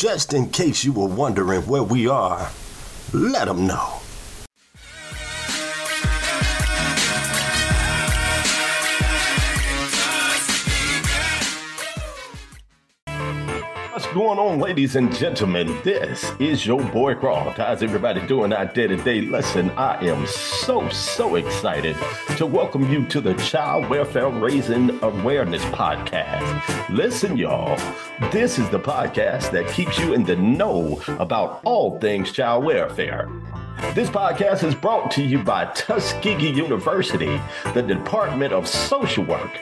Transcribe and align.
Just 0.00 0.32
in 0.32 0.48
case 0.48 0.82
you 0.82 0.94
were 0.94 1.04
wondering 1.04 1.60
where 1.66 1.82
we 1.82 2.08
are, 2.08 2.50
let 3.12 3.44
them 3.44 3.66
know. 3.66 4.00
Going 14.12 14.40
on, 14.40 14.58
ladies 14.58 14.96
and 14.96 15.14
gentlemen? 15.14 15.68
This 15.84 16.32
is 16.40 16.66
your 16.66 16.82
boy 16.90 17.14
Croft. 17.14 17.58
How's 17.58 17.80
everybody 17.80 18.20
doing 18.26 18.52
out 18.52 18.74
there 18.74 18.88
today? 18.88 19.20
Listen, 19.20 19.70
I 19.70 20.04
am 20.04 20.26
so, 20.26 20.88
so 20.88 21.36
excited 21.36 21.96
to 22.36 22.44
welcome 22.44 22.90
you 22.90 23.06
to 23.06 23.20
the 23.20 23.34
Child 23.34 23.88
Welfare 23.88 24.28
Raising 24.28 24.98
Awareness 25.04 25.62
Podcast. 25.66 26.88
Listen, 26.88 27.36
y'all, 27.36 27.76
this 28.32 28.58
is 28.58 28.68
the 28.70 28.80
podcast 28.80 29.52
that 29.52 29.68
keeps 29.68 29.96
you 29.96 30.12
in 30.12 30.24
the 30.24 30.34
know 30.34 31.00
about 31.20 31.60
all 31.64 32.00
things 32.00 32.32
child 32.32 32.64
welfare. 32.64 33.28
This 33.94 34.10
podcast 34.10 34.64
is 34.64 34.74
brought 34.74 35.12
to 35.12 35.22
you 35.22 35.38
by 35.38 35.66
Tuskegee 35.66 36.50
University, 36.50 37.40
the 37.74 37.82
Department 37.82 38.52
of 38.52 38.66
Social 38.66 39.24
Work, 39.24 39.52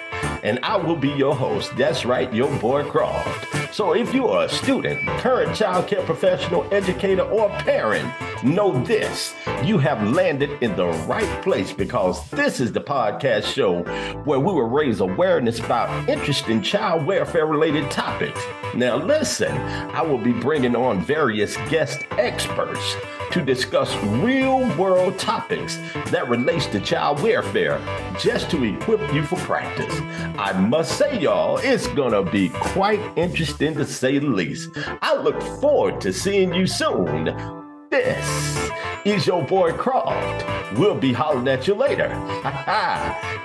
and 0.42 0.58
I 0.62 0.76
will 0.76 0.96
be 0.96 1.10
your 1.10 1.34
host. 1.34 1.76
That's 1.76 2.04
right, 2.04 2.32
your 2.32 2.50
boy 2.58 2.88
Croft. 2.88 3.74
So 3.74 3.94
if 3.94 4.14
you 4.14 4.28
are 4.28 4.44
a 4.44 4.48
student, 4.48 5.06
current 5.18 5.54
child 5.54 5.86
care 5.88 6.02
professional, 6.02 6.66
educator, 6.72 7.22
or 7.22 7.48
parent, 7.50 8.12
know 8.42 8.82
this. 8.84 9.34
You 9.64 9.78
have 9.78 10.02
landed 10.08 10.50
in 10.62 10.76
the 10.76 10.86
right 11.06 11.42
place 11.42 11.72
because 11.72 12.28
this 12.30 12.60
is 12.60 12.72
the 12.72 12.80
podcast 12.80 13.44
show 13.44 13.82
where 14.24 14.38
we 14.38 14.46
will 14.46 14.68
raise 14.68 15.00
awareness 15.00 15.58
about 15.58 16.08
interesting 16.08 16.62
child 16.62 17.06
welfare 17.06 17.46
related 17.46 17.90
topics. 17.90 18.40
Now, 18.74 18.96
listen, 18.96 19.52
I 19.52 20.02
will 20.02 20.18
be 20.18 20.32
bringing 20.32 20.76
on 20.76 21.00
various 21.00 21.56
guest 21.68 22.04
experts 22.12 22.96
to 23.32 23.42
discuss 23.42 23.94
real 24.04 24.66
world 24.76 25.18
topics 25.18 25.76
that 26.10 26.28
relates 26.28 26.66
to 26.66 26.80
child 26.80 27.20
welfare 27.22 27.80
just 28.18 28.50
to 28.50 28.64
equip 28.64 29.00
you 29.12 29.22
for 29.22 29.36
practice. 29.36 29.94
I 30.38 30.52
must 30.52 30.96
say 30.96 31.20
y'all, 31.20 31.58
it's 31.58 31.86
to 31.88 32.22
be 32.30 32.48
quite 32.50 33.00
interesting 33.16 33.74
to 33.74 33.84
say 33.84 34.18
the 34.18 34.26
least. 34.26 34.70
I 35.02 35.14
look 35.16 35.40
forward 35.60 36.00
to 36.02 36.12
seeing 36.12 36.54
you 36.54 36.66
soon. 36.66 37.67
This 37.90 38.70
is 39.06 39.26
your 39.26 39.42
boy 39.42 39.72
Croft. 39.72 40.44
We'll 40.78 40.94
be 40.94 41.10
hollering 41.10 41.48
at 41.48 41.66
you 41.66 41.74
later. 41.74 42.10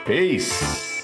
Peace. 0.06 1.02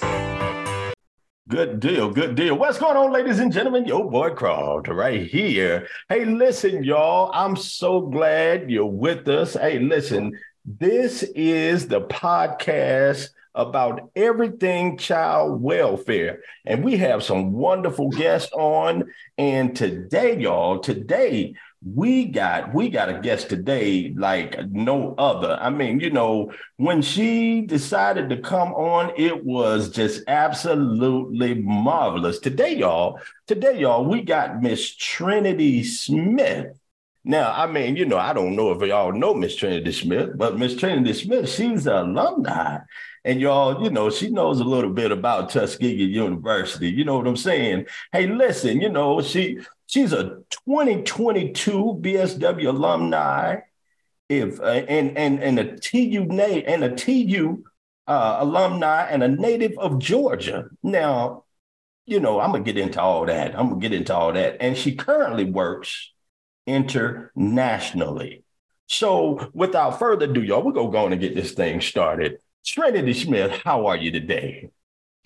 Good 1.47 1.79
deal, 1.79 2.09
good 2.09 2.35
deal. 2.35 2.57
What's 2.57 2.77
going 2.77 2.97
on, 2.97 3.13
ladies 3.13 3.39
and 3.39 3.53
gentlemen? 3.53 3.85
Your 3.85 4.11
boy 4.11 4.31
Croft 4.31 4.89
right 4.89 5.25
here. 5.25 5.87
Hey, 6.09 6.25
listen, 6.25 6.83
y'all. 6.83 7.31
I'm 7.33 7.55
so 7.55 8.01
glad 8.01 8.69
you're 8.69 8.85
with 8.85 9.25
us. 9.29 9.53
Hey, 9.53 9.79
listen, 9.79 10.37
this 10.65 11.23
is 11.23 11.87
the 11.87 12.01
podcast 12.01 13.29
about 13.55 14.11
everything 14.17 14.97
child 14.97 15.61
welfare. 15.61 16.41
And 16.65 16.83
we 16.83 16.97
have 16.97 17.23
some 17.23 17.53
wonderful 17.53 18.09
guests 18.09 18.51
on. 18.53 19.05
And 19.37 19.75
today, 19.75 20.37
y'all, 20.37 20.79
today 20.79 21.55
we 21.85 22.25
got 22.25 22.73
we 22.73 22.89
got 22.89 23.07
a 23.07 23.19
guest 23.19 23.47
today 23.47 24.13
like 24.17 24.59
no 24.69 25.15
other 25.17 25.57
i 25.61 25.69
mean 25.69 26.01
you 26.01 26.09
know 26.09 26.51
when 26.75 27.01
she 27.01 27.61
decided 27.61 28.29
to 28.29 28.35
come 28.35 28.73
on 28.73 29.13
it 29.15 29.45
was 29.45 29.89
just 29.89 30.21
absolutely 30.27 31.53
marvelous 31.53 32.39
today 32.39 32.75
y'all 32.75 33.17
today 33.47 33.79
y'all 33.79 34.03
we 34.03 34.21
got 34.21 34.61
miss 34.61 34.93
trinity 34.97 35.81
smith 35.81 36.77
now 37.23 37.53
i 37.53 37.65
mean 37.65 37.95
you 37.95 38.05
know 38.05 38.17
i 38.17 38.33
don't 38.33 38.57
know 38.57 38.71
if 38.71 38.85
y'all 38.85 39.13
know 39.13 39.33
miss 39.33 39.55
trinity 39.55 39.93
smith 39.93 40.31
but 40.35 40.59
miss 40.59 40.75
trinity 40.75 41.13
smith 41.13 41.47
she's 41.47 41.87
an 41.87 41.93
alumni 41.93 42.77
and 43.25 43.41
y'all, 43.41 43.83
you 43.83 43.89
know, 43.89 44.09
she 44.09 44.29
knows 44.29 44.61
a 44.61 44.63
little 44.63 44.91
bit 44.91 45.11
about 45.11 45.49
Tuskegee 45.49 46.05
University. 46.05 46.89
You 46.89 47.03
know 47.03 47.17
what 47.17 47.27
I'm 47.27 47.35
saying? 47.35 47.85
Hey, 48.13 48.27
listen, 48.27 48.79
you 48.79 48.89
know, 48.89 49.21
she 49.21 49.59
She's 49.89 50.13
a 50.13 50.43
2022 50.51 51.99
BSW 51.99 52.67
alumni, 52.67 53.61
if 54.29 54.59
uh, 54.59 54.65
and 54.65 55.17
and 55.17 55.41
and 55.41 55.57
a 55.57 55.79
TU 55.79 56.25
na- 56.25 56.43
and 56.43 56.83
a 56.83 56.95
TU 56.95 57.63
uh, 58.05 58.37
alumni 58.39 59.07
and 59.07 59.23
a 59.23 59.27
native 59.27 59.79
of 59.79 59.97
Georgia. 59.97 60.69
Now, 60.83 61.45
you 62.05 62.19
know, 62.19 62.39
I'm 62.39 62.51
gonna 62.51 62.63
get 62.63 62.77
into 62.77 63.01
all 63.01 63.25
that. 63.25 63.57
I'm 63.57 63.69
gonna 63.69 63.81
get 63.81 63.93
into 63.93 64.15
all 64.15 64.31
that. 64.31 64.57
And 64.59 64.77
she 64.77 64.93
currently 64.93 65.45
works 65.45 66.11
internationally. 66.67 68.43
So, 68.85 69.49
without 69.55 69.97
further 69.97 70.25
ado, 70.25 70.43
y'all, 70.43 70.61
we're 70.61 70.73
gonna 70.73 70.91
go 70.91 71.05
on 71.05 71.13
and 71.13 71.21
get 71.21 71.33
this 71.33 71.53
thing 71.53 71.81
started. 71.81 72.37
Trinity 72.63 73.15
Smith, 73.15 73.59
how 73.63 73.87
are 73.87 73.97
you 73.97 74.11
today? 74.11 74.69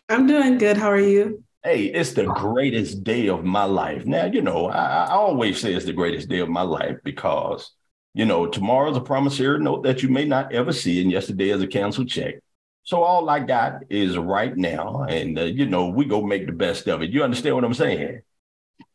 I'm 0.08 0.26
doing 0.26 0.58
good. 0.58 0.78
How 0.78 0.90
are 0.90 0.98
you? 0.98 1.44
Hey, 1.64 1.86
it's 1.86 2.12
the 2.12 2.26
greatest 2.26 3.06
day 3.06 3.30
of 3.30 3.46
my 3.46 3.64
life. 3.64 4.06
Now, 4.06 4.26
you 4.26 4.42
know, 4.42 4.68
I, 4.68 5.06
I 5.06 5.12
always 5.12 5.62
say 5.62 5.74
it's 5.74 5.86
the 5.86 5.94
greatest 5.94 6.28
day 6.28 6.40
of 6.40 6.50
my 6.50 6.62
life 6.62 6.98
because, 7.06 7.72
you 8.14 8.26
know, 8.26 8.48
tomorrow's 8.48 8.98
a 8.98 9.02
promissory 9.02 9.60
note 9.60 9.84
that 9.84 10.04
you 10.04 10.10
may 10.10 10.26
not 10.26 10.52
ever 10.52 10.74
see, 10.74 11.02
and 11.02 11.10
yesterday 11.10 11.52
is 11.52 11.62
a 11.62 11.68
canceled 11.68 12.10
check. 12.10 12.36
So 12.84 13.02
all 13.02 13.30
I 13.30 13.40
got 13.40 13.84
is 13.90 14.18
right 14.18 14.54
now, 14.58 15.04
and 15.04 15.40
uh, 15.40 15.44
you 15.44 15.66
know, 15.66 15.88
we 15.88 16.04
go 16.04 16.22
make 16.22 16.48
the 16.48 16.52
best 16.52 16.90
of 16.90 17.02
it. 17.02 17.12
You 17.12 17.24
understand 17.24 17.56
what 17.56 17.64
I'm 17.64 17.74
saying? 17.74 18.20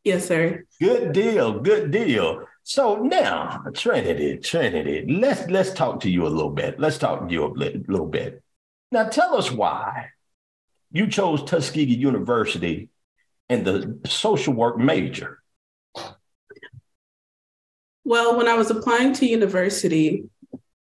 Yes, 0.05 0.29
sir. 0.29 0.65
Good 0.79 1.13
deal. 1.13 1.61
Good 1.61 1.91
deal. 1.91 2.45
So 2.65 2.97
now, 2.97 3.65
Trinity, 3.73 4.37
Trinity, 4.37 5.07
let's 5.09 5.49
let's 5.49 5.73
talk 5.73 6.01
to 6.01 6.11
you 6.11 6.27
a 6.27 6.29
little 6.29 6.51
bit. 6.51 6.79
Let's 6.79 6.99
talk 6.99 7.27
to 7.27 7.33
you 7.33 7.47
a 7.47 7.49
little 7.49 8.07
bit. 8.09 8.43
Now, 8.93 9.09
tell 9.09 9.35
us 9.37 9.51
why 9.51 10.11
you 10.91 11.07
chose 11.07 11.43
Tuskegee 11.45 11.97
University 11.97 12.89
and 13.49 13.67
the 13.67 13.99
social 14.07 14.55
work 14.55 14.79
major. 14.79 15.41
Well, 18.05 18.37
when 18.37 18.49
I 18.49 18.55
was 18.55 18.71
applying 18.71 19.13
to 19.15 19.27
university, 19.27 20.25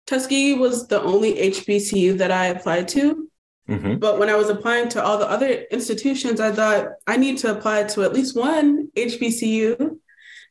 Tuskegee 0.08 0.54
was 0.58 0.88
the 0.88 1.02
only 1.02 1.34
HBCU 1.34 2.18
that 2.18 2.32
I 2.32 2.48
applied 2.48 2.88
to. 2.90 3.28
Mm-hmm. 3.70 3.96
But 3.98 4.20
when 4.20 4.30
I 4.30 4.36
was 4.36 4.50
applying 4.50 4.90
to 4.90 5.04
all 5.04 5.18
the 5.18 5.30
other 5.30 5.48
institutions, 5.72 6.40
I 6.40 6.52
thought 6.52 6.88
I 7.08 7.18
need 7.18 7.38
to 7.40 7.56
apply 7.56 7.84
to 7.84 8.04
at 8.04 8.14
least 8.14 8.36
one 8.36 8.88
HBCU. 8.98 9.98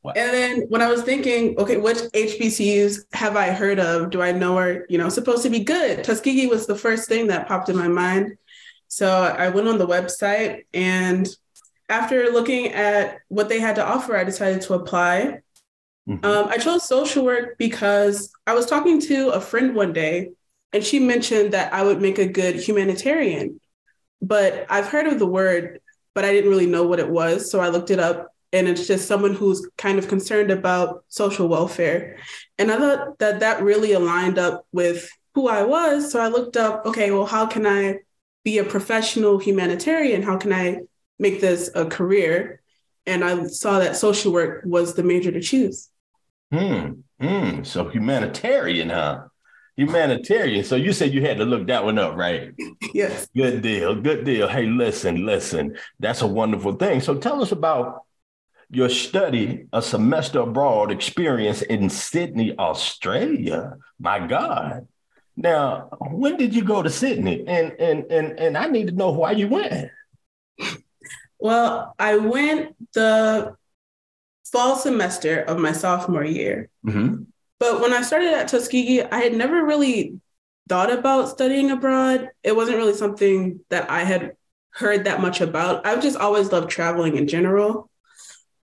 Wow. 0.02 0.12
And 0.16 0.32
then 0.32 0.60
when 0.68 0.80
I 0.80 0.90
was 0.90 1.02
thinking, 1.02 1.58
okay, 1.58 1.76
which 1.76 1.98
HBCUs 1.98 3.00
have 3.12 3.36
I 3.36 3.50
heard 3.50 3.78
of? 3.78 4.10
Do 4.10 4.22
I 4.22 4.32
know 4.32 4.56
are, 4.56 4.86
you 4.88 4.96
know, 4.96 5.10
supposed 5.10 5.42
to 5.42 5.50
be 5.50 5.60
good? 5.60 6.04
Tuskegee 6.04 6.46
was 6.46 6.66
the 6.66 6.76
first 6.76 7.08
thing 7.08 7.26
that 7.26 7.46
popped 7.46 7.68
in 7.68 7.76
my 7.76 7.88
mind. 7.88 8.38
So 8.90 9.08
I 9.08 9.50
went 9.50 9.68
on 9.68 9.78
the 9.78 9.86
website 9.86 10.64
and 10.74 11.28
after 11.88 12.28
looking 12.30 12.72
at 12.72 13.18
what 13.28 13.48
they 13.48 13.60
had 13.60 13.76
to 13.76 13.86
offer, 13.86 14.16
I 14.16 14.24
decided 14.24 14.62
to 14.62 14.74
apply. 14.74 15.42
Mm-hmm. 16.08 16.24
Um, 16.24 16.48
I 16.48 16.58
chose 16.58 16.88
social 16.88 17.24
work 17.24 17.56
because 17.56 18.32
I 18.48 18.54
was 18.54 18.66
talking 18.66 19.00
to 19.02 19.30
a 19.30 19.40
friend 19.40 19.76
one 19.76 19.92
day 19.92 20.32
and 20.72 20.82
she 20.82 20.98
mentioned 20.98 21.52
that 21.52 21.72
I 21.72 21.84
would 21.84 22.02
make 22.02 22.18
a 22.18 22.26
good 22.26 22.56
humanitarian. 22.56 23.60
But 24.20 24.66
I've 24.68 24.88
heard 24.88 25.06
of 25.06 25.20
the 25.20 25.26
word, 25.26 25.80
but 26.12 26.24
I 26.24 26.32
didn't 26.32 26.50
really 26.50 26.66
know 26.66 26.82
what 26.84 26.98
it 26.98 27.08
was. 27.08 27.48
So 27.48 27.60
I 27.60 27.68
looked 27.68 27.92
it 27.92 28.00
up 28.00 28.34
and 28.52 28.66
it's 28.66 28.88
just 28.88 29.06
someone 29.06 29.34
who's 29.34 29.68
kind 29.78 30.00
of 30.00 30.08
concerned 30.08 30.50
about 30.50 31.04
social 31.06 31.46
welfare. 31.46 32.18
And 32.58 32.72
I 32.72 32.76
thought 32.76 33.20
that 33.20 33.38
that 33.38 33.62
really 33.62 33.92
aligned 33.92 34.38
up 34.38 34.66
with 34.72 35.08
who 35.34 35.48
I 35.48 35.62
was. 35.62 36.10
So 36.10 36.20
I 36.20 36.26
looked 36.26 36.56
up, 36.56 36.86
okay, 36.86 37.12
well, 37.12 37.26
how 37.26 37.46
can 37.46 37.66
I 37.66 38.00
be 38.44 38.58
a 38.58 38.64
professional 38.64 39.38
humanitarian? 39.38 40.22
How 40.22 40.36
can 40.36 40.52
I 40.52 40.80
make 41.18 41.40
this 41.40 41.70
a 41.74 41.86
career? 41.86 42.62
And 43.06 43.24
I 43.24 43.46
saw 43.46 43.78
that 43.78 43.96
social 43.96 44.32
work 44.32 44.62
was 44.64 44.94
the 44.94 45.02
major 45.02 45.32
to 45.32 45.40
choose. 45.40 45.88
Hmm. 46.52 46.92
Hmm. 47.20 47.62
So 47.62 47.88
humanitarian, 47.88 48.90
huh? 48.90 49.24
Humanitarian. 49.76 50.64
So 50.64 50.76
you 50.76 50.92
said 50.92 51.14
you 51.14 51.22
had 51.22 51.38
to 51.38 51.44
look 51.44 51.66
that 51.68 51.84
one 51.84 51.98
up, 51.98 52.16
right? 52.16 52.52
Yes. 52.92 53.28
Good 53.36 53.62
deal. 53.62 53.94
Good 53.94 54.24
deal. 54.24 54.48
Hey, 54.48 54.66
listen, 54.66 55.24
listen. 55.24 55.76
That's 56.00 56.22
a 56.22 56.26
wonderful 56.26 56.74
thing. 56.74 57.00
So 57.00 57.16
tell 57.16 57.40
us 57.40 57.52
about 57.52 58.02
your 58.68 58.88
study, 58.88 59.66
a 59.72 59.80
semester 59.80 60.40
abroad 60.40 60.90
experience 60.90 61.62
in 61.62 61.88
Sydney, 61.88 62.56
Australia. 62.58 63.74
My 63.98 64.26
God. 64.26 64.88
Now, 65.42 65.88
when 66.00 66.36
did 66.36 66.54
you 66.54 66.62
go 66.62 66.82
to 66.82 66.90
Sydney? 66.90 67.44
And 67.46 67.72
and 67.80 68.04
and 68.12 68.38
and 68.38 68.58
I 68.58 68.66
need 68.66 68.88
to 68.88 68.92
know 68.94 69.10
why 69.10 69.32
you 69.32 69.48
went. 69.48 69.90
Well, 71.38 71.94
I 71.98 72.16
went 72.16 72.76
the 72.92 73.56
fall 74.52 74.76
semester 74.76 75.40
of 75.40 75.58
my 75.58 75.72
sophomore 75.72 76.24
year. 76.24 76.68
Mm-hmm. 76.86 77.22
But 77.58 77.80
when 77.80 77.92
I 77.92 78.02
started 78.02 78.34
at 78.34 78.48
Tuskegee, 78.48 79.02
I 79.02 79.18
had 79.20 79.34
never 79.34 79.64
really 79.64 80.20
thought 80.68 80.92
about 80.92 81.28
studying 81.30 81.70
abroad. 81.70 82.30
It 82.42 82.56
wasn't 82.56 82.78
really 82.78 82.94
something 82.94 83.60
that 83.70 83.90
I 83.90 84.04
had 84.04 84.36
heard 84.70 85.04
that 85.04 85.20
much 85.20 85.40
about. 85.40 85.86
I've 85.86 86.02
just 86.02 86.16
always 86.18 86.52
loved 86.52 86.70
traveling 86.70 87.16
in 87.16 87.26
general. 87.28 87.90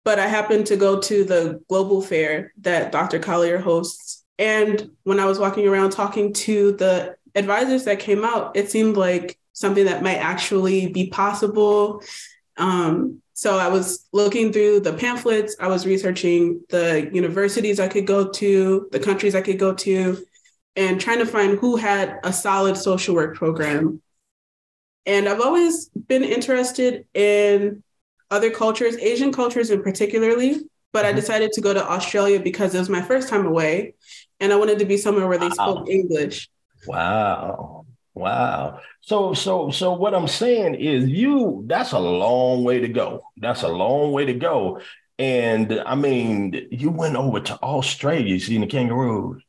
but 0.04 0.18
I 0.18 0.26
happened 0.26 0.66
to 0.66 0.76
go 0.76 1.00
to 1.00 1.24
the 1.24 1.62
global 1.68 2.02
fair 2.02 2.52
that 2.60 2.92
Dr. 2.92 3.18
Collier 3.18 3.58
hosts. 3.58 4.23
And 4.38 4.90
when 5.04 5.20
I 5.20 5.26
was 5.26 5.38
walking 5.38 5.66
around 5.66 5.90
talking 5.90 6.32
to 6.32 6.72
the 6.72 7.16
advisors 7.34 7.84
that 7.84 8.00
came 8.00 8.24
out, 8.24 8.56
it 8.56 8.70
seemed 8.70 8.96
like 8.96 9.38
something 9.52 9.84
that 9.84 10.02
might 10.02 10.16
actually 10.16 10.88
be 10.88 11.08
possible. 11.08 12.02
Um, 12.56 13.22
so 13.34 13.58
I 13.58 13.68
was 13.68 14.06
looking 14.12 14.52
through 14.52 14.80
the 14.80 14.92
pamphlets, 14.92 15.56
I 15.58 15.68
was 15.68 15.86
researching 15.86 16.62
the 16.68 17.10
universities 17.12 17.80
I 17.80 17.88
could 17.88 18.06
go 18.06 18.28
to, 18.28 18.88
the 18.92 19.00
countries 19.00 19.34
I 19.34 19.42
could 19.42 19.58
go 19.58 19.74
to, 19.74 20.24
and 20.76 21.00
trying 21.00 21.18
to 21.18 21.26
find 21.26 21.58
who 21.58 21.76
had 21.76 22.18
a 22.22 22.32
solid 22.32 22.76
social 22.76 23.14
work 23.14 23.36
program. 23.36 24.00
And 25.06 25.28
I've 25.28 25.40
always 25.40 25.88
been 25.88 26.24
interested 26.24 27.06
in 27.12 27.82
other 28.30 28.50
cultures, 28.50 28.96
Asian 28.96 29.32
cultures 29.32 29.70
in 29.70 29.82
particularly, 29.82 30.60
but 30.92 31.04
mm-hmm. 31.04 31.16
I 31.16 31.20
decided 31.20 31.52
to 31.52 31.60
go 31.60 31.74
to 31.74 31.84
Australia 31.84 32.40
because 32.40 32.74
it 32.74 32.78
was 32.78 32.88
my 32.88 33.02
first 33.02 33.28
time 33.28 33.46
away 33.46 33.94
and 34.40 34.52
I 34.52 34.56
wanted 34.56 34.78
to 34.78 34.84
be 34.84 34.96
somewhere 34.96 35.28
where 35.28 35.38
they 35.38 35.48
wow. 35.48 35.54
spoke 35.54 35.88
English. 35.88 36.48
Wow. 36.86 37.86
Wow. 38.14 38.80
So 39.00 39.34
so 39.34 39.70
so 39.70 39.92
what 39.92 40.14
I'm 40.14 40.28
saying 40.28 40.76
is 40.76 41.08
you 41.08 41.64
that's 41.66 41.92
a 41.92 41.98
long 41.98 42.62
way 42.62 42.80
to 42.80 42.88
go. 42.88 43.22
That's 43.36 43.62
a 43.62 43.68
long 43.68 44.12
way 44.12 44.24
to 44.26 44.34
go. 44.34 44.80
And 45.18 45.80
I 45.86 45.94
mean, 45.94 46.68
you 46.70 46.90
went 46.90 47.16
over 47.16 47.40
to 47.40 47.54
Australia, 47.62 48.26
you 48.26 48.38
seen 48.38 48.60
the 48.60 48.66
kangaroos. 48.66 49.42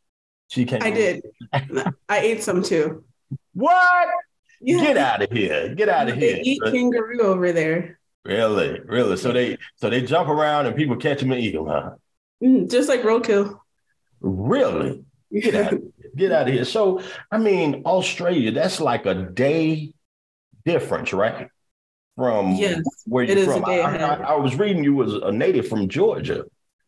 See 0.50 0.66
kangaroos. 0.66 1.22
I 1.54 1.62
did. 1.72 1.94
I 2.10 2.20
ate 2.20 2.44
some 2.44 2.64
too. 2.64 3.04
What? 3.54 4.08
Yeah. 4.62 4.78
Get 4.78 4.98
out 4.98 5.22
of 5.22 5.31
here. 5.31 5.76
Get 5.76 5.90
out 5.90 6.10
of 6.10 6.20
they 6.20 6.34
here. 6.34 6.42
Eat 6.44 6.62
kangaroo 6.64 7.22
over 7.22 7.52
there. 7.52 8.00
Really? 8.24 8.80
Really? 8.80 9.18
So 9.18 9.31
they 9.31 9.58
so 9.76 9.90
they 9.90 10.02
jump 10.02 10.30
around 10.30 10.66
and 10.66 10.76
people 10.76 10.96
catch 10.96 11.20
them 11.20 11.31
and 11.31 11.42
eat 11.42 11.54
them, 11.54 11.68
huh? 11.68 11.92
Mm, 12.44 12.70
just 12.70 12.90
like 12.90 13.02
roadkill. 13.02 13.60
Really? 14.25 15.06
Get 15.31 15.54
out, 15.54 15.80
get 16.16 16.31
out 16.31 16.48
of 16.48 16.54
here. 16.54 16.66
So, 16.66 17.00
I 17.31 17.38
mean, 17.38 17.83
Australia, 17.86 18.51
that's 18.51 18.81
like 18.81 19.06
a 19.06 19.13
day 19.13 19.94
difference, 20.66 21.13
right? 21.13 21.48
From 22.16 22.56
yes, 22.56 22.81
where 23.06 23.24
you're 23.24 23.45
from. 23.45 23.66
I, 23.66 23.81
I, 23.81 24.16
I, 24.16 24.36
was 24.36 24.56
reading 24.56 24.83
you 24.83 24.95
was 24.95 25.13
a 25.13 25.31
native 25.31 25.68
from 25.68 25.89
Georgia. 25.89 26.45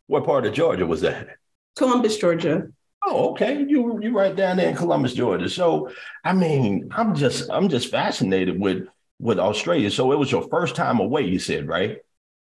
What 0.08 0.26
part 0.26 0.46
of 0.46 0.54
Georgia 0.54 0.88
was 0.88 1.02
that? 1.02 1.36
Columbus, 1.76 2.18
Georgia. 2.18 2.70
Oh, 3.06 3.32
okay. 3.32 3.64
You 3.68 4.00
you 4.02 4.18
right 4.18 4.36
down 4.36 4.58
there 4.58 4.70
in 4.70 4.76
Columbus, 4.76 5.14
Georgia. 5.14 5.50
So, 5.50 5.92
I 6.24 6.34
mean, 6.34 6.90
I'm 6.92 7.14
just 7.14 7.52
I'm 7.52 7.70
just 7.70 7.92
fascinated 7.92 8.60
with 8.60 8.88
with 9.20 9.38
Australia. 9.38 9.92
So 9.92 10.12
it 10.12 10.18
was 10.18 10.32
your 10.32 10.48
first 10.50 10.76
time 10.76 11.00
away, 11.00 11.24
you 11.24 11.40
said, 11.40 11.68
right? 11.68 11.98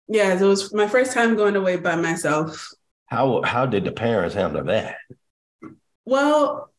Yes, 0.07 0.41
it 0.41 0.47
was 0.47 0.73
my 0.73 0.87
first 0.87 1.13
time 1.13 1.35
going 1.35 1.57
away 1.57 1.77
by 1.77 1.97
myself. 1.97 2.73
How 3.07 3.43
how 3.43 3.67
did 3.67 3.85
the 3.85 3.93
parents 3.93 4.35
handle 4.35 4.65
that? 4.65 4.97
Well, 6.05 6.71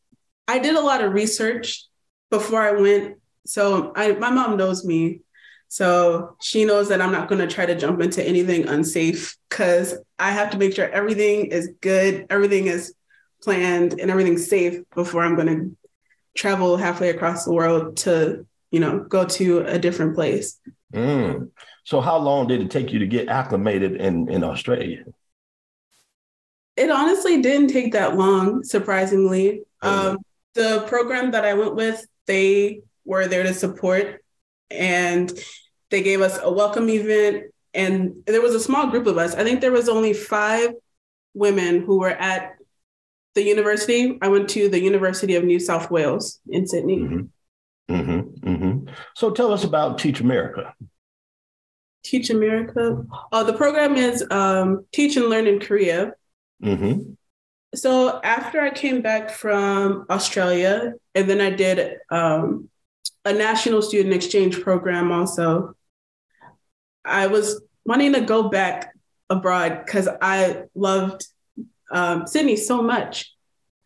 I 0.46 0.58
did 0.58 0.76
a 0.76 0.80
lot 0.80 1.02
of 1.02 1.12
research 1.12 1.84
before 2.30 2.62
I 2.62 2.72
went. 2.72 3.16
So 3.46 3.92
I, 3.96 4.12
my 4.12 4.30
mom 4.30 4.56
knows 4.56 4.84
me. 4.84 5.20
So 5.68 6.36
she 6.40 6.64
knows 6.64 6.88
that 6.88 7.02
I'm 7.02 7.12
not 7.12 7.28
going 7.28 7.46
to 7.46 7.54
try 7.54 7.66
to 7.66 7.74
jump 7.74 8.00
into 8.00 8.26
anything 8.26 8.66
unsafe 8.66 9.36
because 9.48 9.98
I 10.18 10.30
have 10.30 10.50
to 10.50 10.58
make 10.58 10.74
sure 10.74 10.88
everything 10.88 11.46
is 11.46 11.70
good, 11.82 12.26
everything 12.30 12.66
is 12.66 12.94
planned, 13.42 14.00
and 14.00 14.10
everything's 14.10 14.48
safe 14.48 14.80
before 14.94 15.22
I'm 15.22 15.34
going 15.34 15.46
to 15.46 15.76
travel 16.36 16.78
halfway 16.78 17.10
across 17.10 17.44
the 17.44 17.52
world 17.52 17.98
to, 17.98 18.46
you 18.70 18.80
know, 18.80 19.00
go 19.00 19.26
to 19.26 19.60
a 19.60 19.78
different 19.78 20.14
place. 20.14 20.58
Mm. 20.94 21.50
So 21.84 22.00
how 22.00 22.16
long 22.18 22.46
did 22.46 22.62
it 22.62 22.70
take 22.70 22.92
you 22.92 23.00
to 23.00 23.06
get 23.06 23.28
acclimated 23.28 23.96
in, 23.96 24.30
in 24.30 24.44
Australia? 24.44 25.04
It 26.78 26.90
honestly 26.90 27.42
didn't 27.42 27.68
take 27.68 27.92
that 27.92 28.16
long, 28.16 28.62
surprisingly. 28.62 29.62
Oh, 29.82 30.10
um, 30.10 30.18
the 30.54 30.84
program 30.88 31.32
that 31.32 31.44
I 31.44 31.54
went 31.54 31.74
with, 31.74 32.06
they 32.26 32.82
were 33.04 33.26
there 33.26 33.42
to 33.42 33.54
support 33.54 34.22
and 34.70 35.32
they 35.90 36.02
gave 36.02 36.20
us 36.20 36.38
a 36.42 36.52
welcome 36.52 36.88
event. 36.88 37.52
And 37.74 38.22
there 38.26 38.42
was 38.42 38.54
a 38.54 38.60
small 38.60 38.88
group 38.90 39.06
of 39.06 39.18
us. 39.18 39.34
I 39.34 39.44
think 39.44 39.60
there 39.60 39.72
was 39.72 39.88
only 39.88 40.12
five 40.12 40.70
women 41.34 41.82
who 41.82 41.98
were 41.98 42.10
at 42.10 42.56
the 43.34 43.42
university. 43.42 44.18
I 44.20 44.28
went 44.28 44.48
to 44.50 44.68
the 44.68 44.80
University 44.80 45.36
of 45.36 45.44
New 45.44 45.60
South 45.60 45.90
Wales 45.90 46.40
in 46.48 46.66
Sydney. 46.66 46.98
Mm-hmm. 46.98 47.94
Mm-hmm. 47.94 48.48
Mm-hmm. 48.48 48.94
So 49.14 49.30
tell 49.30 49.52
us 49.52 49.64
about 49.64 49.98
Teach 49.98 50.20
America. 50.20 50.74
Teach 52.04 52.30
America. 52.30 53.04
Oh, 53.32 53.44
the 53.44 53.52
program 53.52 53.96
is 53.96 54.24
um, 54.30 54.86
Teach 54.92 55.16
and 55.16 55.26
Learn 55.26 55.46
in 55.46 55.60
Korea. 55.60 56.12
Mm-hmm. 56.62 57.12
So 57.74 58.20
after 58.22 58.60
I 58.60 58.70
came 58.70 59.02
back 59.02 59.30
from 59.30 60.06
Australia, 60.08 60.94
and 61.14 61.28
then 61.28 61.40
I 61.40 61.50
did 61.50 61.98
um, 62.10 62.68
a 63.24 63.32
national 63.32 63.82
student 63.82 64.14
exchange 64.14 64.60
program 64.60 65.12
also. 65.12 65.74
I 67.04 67.26
was 67.26 67.60
wanting 67.84 68.14
to 68.14 68.20
go 68.20 68.48
back 68.48 68.94
abroad 69.30 69.82
because 69.84 70.08
I 70.20 70.64
loved 70.74 71.26
um, 71.90 72.26
Sydney 72.26 72.56
so 72.56 72.82
much, 72.82 73.34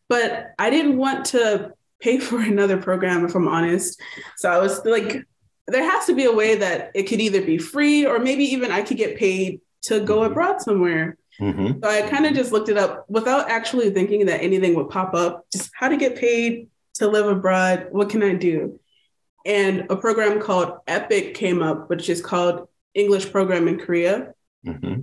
but 0.08 0.52
I 0.58 0.70
didn't 0.70 0.96
want 0.96 1.26
to 1.26 1.72
pay 2.00 2.18
for 2.26 2.40
another 2.40 2.76
program, 2.76 3.25
if 3.25 3.34
I'm 3.34 3.48
honest. 3.48 4.00
So 4.36 4.50
I 4.50 4.58
was 4.58 4.84
like, 4.84 5.25
there 5.66 5.88
has 5.88 6.06
to 6.06 6.14
be 6.14 6.25
a 6.25 6.32
way 6.32 6.56
that 6.56 6.90
it 6.94 7.04
could 7.04 7.20
either 7.20 7.42
be 7.42 7.58
free 7.58 8.06
or 8.06 8.18
maybe 8.18 8.44
even 8.44 8.70
I 8.70 8.82
could 8.82 8.96
get 8.96 9.18
paid 9.18 9.60
to 9.82 10.00
go 10.00 10.25
abroad 10.25 10.60
somewhere. 10.60 11.16
Mm-hmm. 11.40 11.81
So 11.82 11.88
I 11.88 12.02
kind 12.08 12.26
of 12.26 12.34
just 12.34 12.52
looked 12.52 12.69
it 12.69 12.76
up 12.76 13.08
without 13.08 13.50
actually 13.50 13.90
thinking 13.90 14.26
that 14.26 14.43
anything 14.43 14.75
would 14.75 14.90
pop 14.90 15.14
up. 15.14 15.46
Just 15.50 15.70
how 15.75 15.88
to 15.88 15.96
get 15.96 16.17
paid 16.17 16.69
to 16.94 17.08
live 17.08 17.26
abroad. 17.26 17.88
What 17.90 18.11
can 18.11 18.23
I 18.23 18.34
do? 18.34 18.79
And 19.44 19.87
a 19.90 19.96
program 19.96 20.40
called 20.40 20.79
EPIK 20.87 21.34
came 21.34 21.62
up, 21.62 21.90
which 21.90 22.08
is 22.08 22.20
called 22.20 22.69
English 22.94 23.32
Program 23.32 23.67
in 23.67 23.79
Korea. 23.79 24.34
Mm-hmm. 24.67 25.02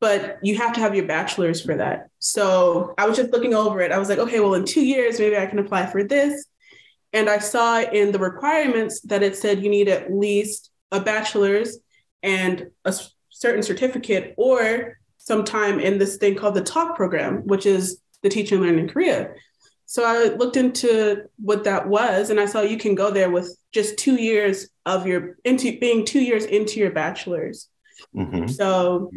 But 0.00 0.38
you 0.42 0.56
have 0.56 0.74
to 0.74 0.80
have 0.80 0.94
your 0.94 1.06
bachelor's 1.06 1.60
for 1.60 1.76
that. 1.76 2.08
So 2.20 2.94
I 2.96 3.06
was 3.06 3.16
just 3.16 3.32
looking 3.32 3.52
over 3.52 3.80
it. 3.80 3.90
I 3.90 3.98
was 3.98 4.08
like, 4.08 4.18
okay, 4.18 4.40
well, 4.40 4.54
in 4.54 4.64
two 4.64 4.84
years, 4.84 5.18
maybe 5.18 5.36
I 5.36 5.46
can 5.46 5.58
apply 5.58 5.86
for 5.86 6.04
this. 6.04 6.46
And 7.12 7.28
I 7.28 7.38
saw 7.38 7.80
in 7.80 8.12
the 8.12 8.18
requirements 8.18 9.00
that 9.02 9.22
it 9.22 9.36
said 9.36 9.62
you 9.62 9.70
need 9.70 9.88
at 9.88 10.12
least 10.12 10.70
a 10.92 11.00
bachelor's 11.00 11.78
and 12.22 12.70
a 12.84 12.94
certain 13.28 13.62
certificate 13.62 14.34
or 14.36 14.97
some 15.28 15.44
time 15.44 15.78
in 15.78 15.98
this 15.98 16.16
thing 16.16 16.34
called 16.34 16.54
the 16.54 16.62
TaLK 16.62 16.96
program, 16.96 17.46
which 17.46 17.66
is 17.66 18.00
the 18.22 18.28
teach 18.28 18.50
and 18.50 18.62
learn 18.62 18.78
in 18.78 18.88
Korea. 18.88 19.34
So 19.86 20.04
I 20.04 20.34
looked 20.34 20.56
into 20.56 21.28
what 21.36 21.64
that 21.64 21.88
was, 21.88 22.30
and 22.30 22.40
I 22.40 22.46
saw 22.46 22.60
you 22.60 22.76
can 22.76 22.94
go 22.94 23.10
there 23.10 23.30
with 23.30 23.56
just 23.72 23.98
two 23.98 24.16
years 24.16 24.68
of 24.84 25.06
your 25.06 25.36
into 25.44 25.78
being 25.78 26.04
two 26.04 26.20
years 26.20 26.44
into 26.44 26.80
your 26.80 26.90
bachelor's. 26.90 27.68
Mm-hmm. 28.14 28.48
So 28.48 29.10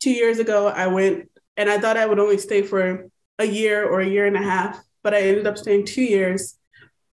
two 0.00 0.12
years 0.12 0.38
ago, 0.38 0.68
I 0.68 0.86
went 0.86 1.30
and 1.56 1.68
I 1.68 1.78
thought 1.78 1.96
I 1.96 2.06
would 2.06 2.18
only 2.18 2.38
stay 2.38 2.62
for 2.62 3.10
a 3.38 3.44
year 3.44 3.86
or 3.86 4.00
a 4.00 4.08
year 4.08 4.26
and 4.26 4.36
a 4.36 4.42
half, 4.42 4.80
but 5.02 5.12
I 5.12 5.20
ended 5.20 5.46
up 5.46 5.58
staying 5.58 5.86
two 5.86 6.02
years, 6.02 6.56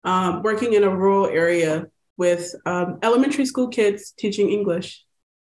um, 0.04 0.44
working 0.44 0.74
in 0.74 0.84
a 0.84 0.90
rural 0.90 1.28
area 1.28 1.88
with 2.18 2.54
um, 2.66 3.00
elementary 3.04 3.46
school 3.46 3.68
kids 3.68 4.12
teaching 4.12 4.50
English, 4.50 5.04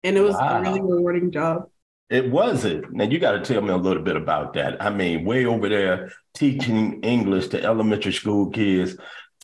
and 0.04 0.16
it 0.18 0.22
was 0.22 0.36
wow. 0.36 0.60
a 0.60 0.62
really 0.62 0.82
rewarding 0.82 1.32
job. 1.32 1.70
It 2.10 2.30
wasn't. 2.30 2.94
Now 2.94 3.06
you 3.06 3.20
got 3.20 3.32
to 3.32 3.42
tell 3.42 3.62
me 3.62 3.70
a 3.70 3.78
little 3.78 4.04
bit 4.04 4.16
about 4.16 4.54
that. 4.54 4.82
I 4.82 4.90
mean, 4.90 5.26
way 5.26 5.46
over 5.46 5.68
there 5.68 6.12
teaching 6.36 7.02
English 7.02 7.48
to 7.50 7.64
elementary 7.64 8.14
school 8.14 8.52
kids. 8.52 8.96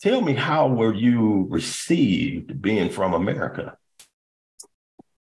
Tell 0.01 0.21
me 0.21 0.33
how 0.33 0.67
were 0.67 0.93
you 0.93 1.47
received 1.49 2.61
being 2.61 2.89
from 2.89 3.13
America? 3.13 3.77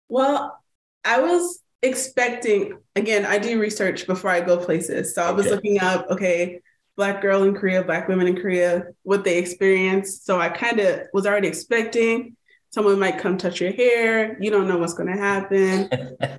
Well, 0.09 0.59
I 1.05 1.21
was 1.21 1.61
expecting 1.83 2.79
again, 2.95 3.25
I 3.25 3.39
do 3.39 3.61
research 3.61 4.07
before 4.07 4.31
I 4.31 4.41
go 4.41 4.57
places. 4.57 5.15
So 5.15 5.23
I 5.23 5.31
was 5.31 5.47
okay. 5.47 5.55
looking 5.55 5.81
up, 5.81 6.07
okay, 6.11 6.61
black 6.97 7.23
girl 7.23 7.45
in 7.45 7.55
Korea, 7.55 7.83
black 7.83 8.09
women 8.09 8.27
in 8.27 8.37
Korea, 8.37 8.85
what 9.03 9.25
they 9.25 9.39
experience. 9.39 10.23
So 10.23 10.41
I 10.41 10.49
kind 10.49 10.81
of 10.81 11.03
was 11.13 11.27
already 11.27 11.49
expecting 11.49 12.37
someone 12.73 12.99
might 12.99 13.19
come 13.19 13.37
touch 13.37 13.61
your 13.61 13.73
hair. 13.73 14.37
You 14.41 14.51
don't 14.51 14.67
know 14.67 14.79
what's 14.79 14.95
going 14.95 15.15
to 15.15 15.19
happen. 15.19 15.91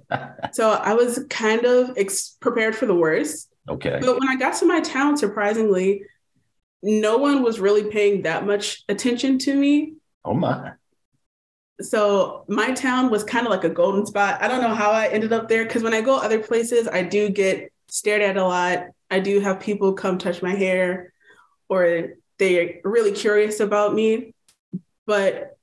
So 0.51 0.69
i 0.69 0.93
was 0.93 1.25
kind 1.31 1.65
of 1.65 1.97
ex- 1.97 2.37
prepared 2.39 2.75
for 2.75 2.85
the 2.85 2.93
worst. 2.93 3.49
Okay. 3.67 3.97
But 3.99 4.19
when 4.19 4.29
i 4.29 4.35
got 4.35 4.53
to 4.57 4.67
my 4.67 4.81
town 4.81 5.17
surprisingly 5.17 6.03
no 6.83 7.17
one 7.17 7.41
was 7.41 7.59
really 7.59 7.89
paying 7.89 8.23
that 8.23 8.45
much 8.45 8.83
attention 8.87 9.39
to 9.39 9.55
me. 9.55 9.93
Oh 10.23 10.35
my. 10.35 10.73
So 11.81 12.45
my 12.47 12.71
town 12.71 13.09
was 13.09 13.23
kind 13.23 13.47
of 13.47 13.51
like 13.51 13.63
a 13.63 13.69
golden 13.69 14.05
spot. 14.05 14.43
I 14.43 14.47
don't 14.47 14.61
know 14.61 14.75
how 14.75 14.91
i 14.91 15.07
ended 15.07 15.33
up 15.33 15.49
there 15.49 15.65
because 15.65 15.81
when 15.81 15.95
i 15.95 16.01
go 16.01 16.17
other 16.17 16.39
places 16.39 16.87
i 16.87 17.01
do 17.01 17.29
get 17.29 17.71
stared 17.87 18.21
at 18.21 18.37
a 18.37 18.45
lot. 18.45 18.87
I 19.09 19.19
do 19.19 19.39
have 19.39 19.59
people 19.59 19.93
come 19.93 20.17
touch 20.17 20.41
my 20.41 20.53
hair 20.53 21.13
or 21.67 22.13
they're 22.37 22.79
really 22.83 23.11
curious 23.11 23.59
about 23.59 23.93
me. 23.93 24.33
But 25.05 25.57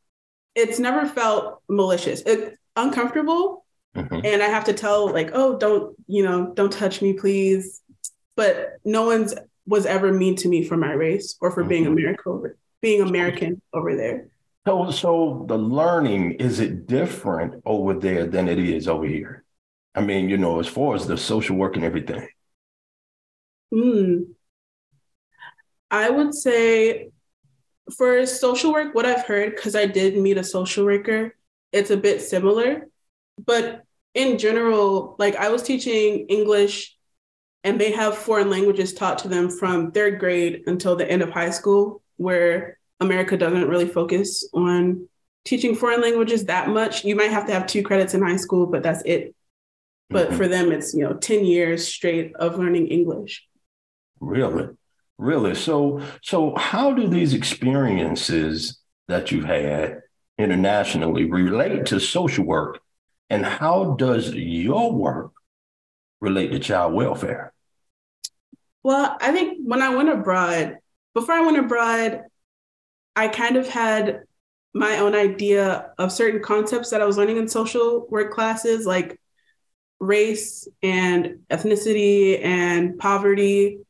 it's 0.55 0.79
never 0.79 1.07
felt 1.07 1.63
malicious. 1.69 2.23
It's 2.27 2.57
uncomfortable, 2.77 3.65
Mm-hmm. 3.97 4.21
And 4.25 4.43
I 4.43 4.47
have 4.47 4.65
to 4.65 4.73
tell 4.73 5.13
like, 5.13 5.31
oh, 5.33 5.59
don't, 5.59 5.97
you 6.07 6.23
know, 6.23 6.53
don't 6.55 6.73
touch 6.73 7.03
me, 7.03 7.13
please. 7.13 7.83
But 8.37 8.79
no 8.85 9.07
one's 9.07 9.35
was 9.67 9.87
ever 9.87 10.13
mean 10.13 10.37
to 10.37 10.49
me 10.49 10.65
for 10.65 10.77
my 10.77 10.93
race 10.93 11.37
or 11.41 11.51
for 11.51 11.63
mm-hmm. 11.63 11.69
being 11.69 11.87
American 11.87 12.55
being 12.81 13.03
American 13.03 13.61
over 13.75 13.95
there. 13.97 14.29
So 14.67 14.91
so 14.91 15.45
the 15.49 15.59
learning, 15.59 16.33
is 16.33 16.61
it 16.61 16.87
different 16.87 17.63
over 17.67 17.95
there 17.95 18.27
than 18.27 18.49
it 18.49 18.59
is 18.59 18.89
over 18.89 19.07
here? 19.07 19.45
I 19.95 20.01
mean, 20.01 20.29
you 20.29 20.39
know, 20.39 20.61
as 20.61 20.69
far 20.69 20.95
as 20.95 21.07
the 21.07 21.17
social 21.17 21.57
work 21.57 21.77
and 21.77 21.85
everything. 21.85 22.29
Hmm. 23.75 24.23
I 25.91 26.09
would 26.09 26.35
say 26.35 27.11
for 27.91 28.27
social 28.27 28.73
work, 28.73 28.95
what 28.95 29.07
I've 29.07 29.27
heard, 29.27 29.55
because 29.55 29.75
I 29.75 29.87
did 29.87 30.17
meet 30.17 30.39
a 30.39 30.45
social 30.45 30.85
worker, 30.85 31.35
it's 31.73 31.91
a 31.91 31.97
bit 31.97 32.23
similar. 32.23 32.89
But 33.45 33.85
in 34.15 34.39
general, 34.39 35.17
like 35.19 35.37
I 35.37 35.49
was 35.51 35.63
teaching 35.63 36.27
English 36.29 36.97
and 37.63 37.81
they 37.81 37.93
have 37.93 38.17
foreign 38.17 38.51
languages 38.51 38.95
taught 38.95 39.19
to 39.19 39.29
them 39.29 39.51
from 39.51 39.93
third 39.93 40.19
grade 40.19 40.63
until 40.67 40.97
the 40.97 41.11
end 41.11 41.23
of 41.23 41.31
high 41.31 41.51
school, 41.51 42.03
where 42.17 42.79
America 43.01 43.37
doesn't 43.37 43.69
really 43.69 43.89
focus 43.89 44.49
on 44.53 45.09
teaching 45.45 45.75
foreign 45.75 46.01
languages 46.01 46.47
that 46.47 46.69
much. 46.69 47.05
You 47.05 47.17
might 47.17 47.31
have 47.31 47.47
to 47.47 47.53
have 47.53 47.67
two 47.67 47.83
credits 47.83 48.15
in 48.15 48.23
high 48.23 48.37
school, 48.37 48.67
but 48.67 48.83
that's 48.83 49.03
it. 49.05 49.35
But 50.09 50.29
mm-hmm. 50.29 50.37
for 50.37 50.49
them, 50.49 50.73
it's 50.73 50.95
you 50.95 51.03
know 51.03 51.15
10 51.15 51.45
years 51.45 51.87
straight 51.87 52.35
of 52.37 52.59
learning 52.59 52.89
English. 52.89 53.47
Really? 54.21 54.69
Really? 55.21 55.55
So 55.55 56.01
so 56.23 56.55
how 56.57 56.95
do 56.95 57.07
these 57.07 57.35
experiences 57.35 58.81
that 59.07 59.31
you've 59.31 59.45
had 59.45 60.01
internationally 60.39 61.27
relate 61.27 61.85
to 61.87 62.01
social 62.01 62.47
work? 62.47 62.81
And 63.29 63.45
how 63.45 63.97
does 63.99 64.35
your 64.35 64.91
work 64.93 65.33
relate 66.23 66.53
to 66.53 66.59
child 66.59 66.95
welfare? 66.95 67.53
Well, 68.83 69.19
I 69.21 69.31
think 69.33 69.59
when 69.63 69.83
I 69.83 69.95
went 69.95 70.09
abroad, 70.09 70.79
before 71.13 71.35
I 71.35 71.43
went 71.43 71.59
abroad, 71.59 72.23
I 73.15 73.29
kind 73.29 73.57
of 73.59 73.69
had 73.69 74.23
my 74.73 75.01
own 75.01 75.15
idea 75.15 75.91
of 75.99 76.13
certain 76.13 76.43
concepts 76.43 76.89
that 76.91 77.03
I 77.03 77.05
was 77.05 77.19
learning 77.19 77.37
in 77.37 77.47
social 77.47 78.07
work 78.09 78.33
classes, 78.33 78.87
like 78.87 79.21
race 79.99 80.67
and 80.83 81.41
ethnicity 81.51 82.43
and 82.43 82.99
poverty. 82.99 83.81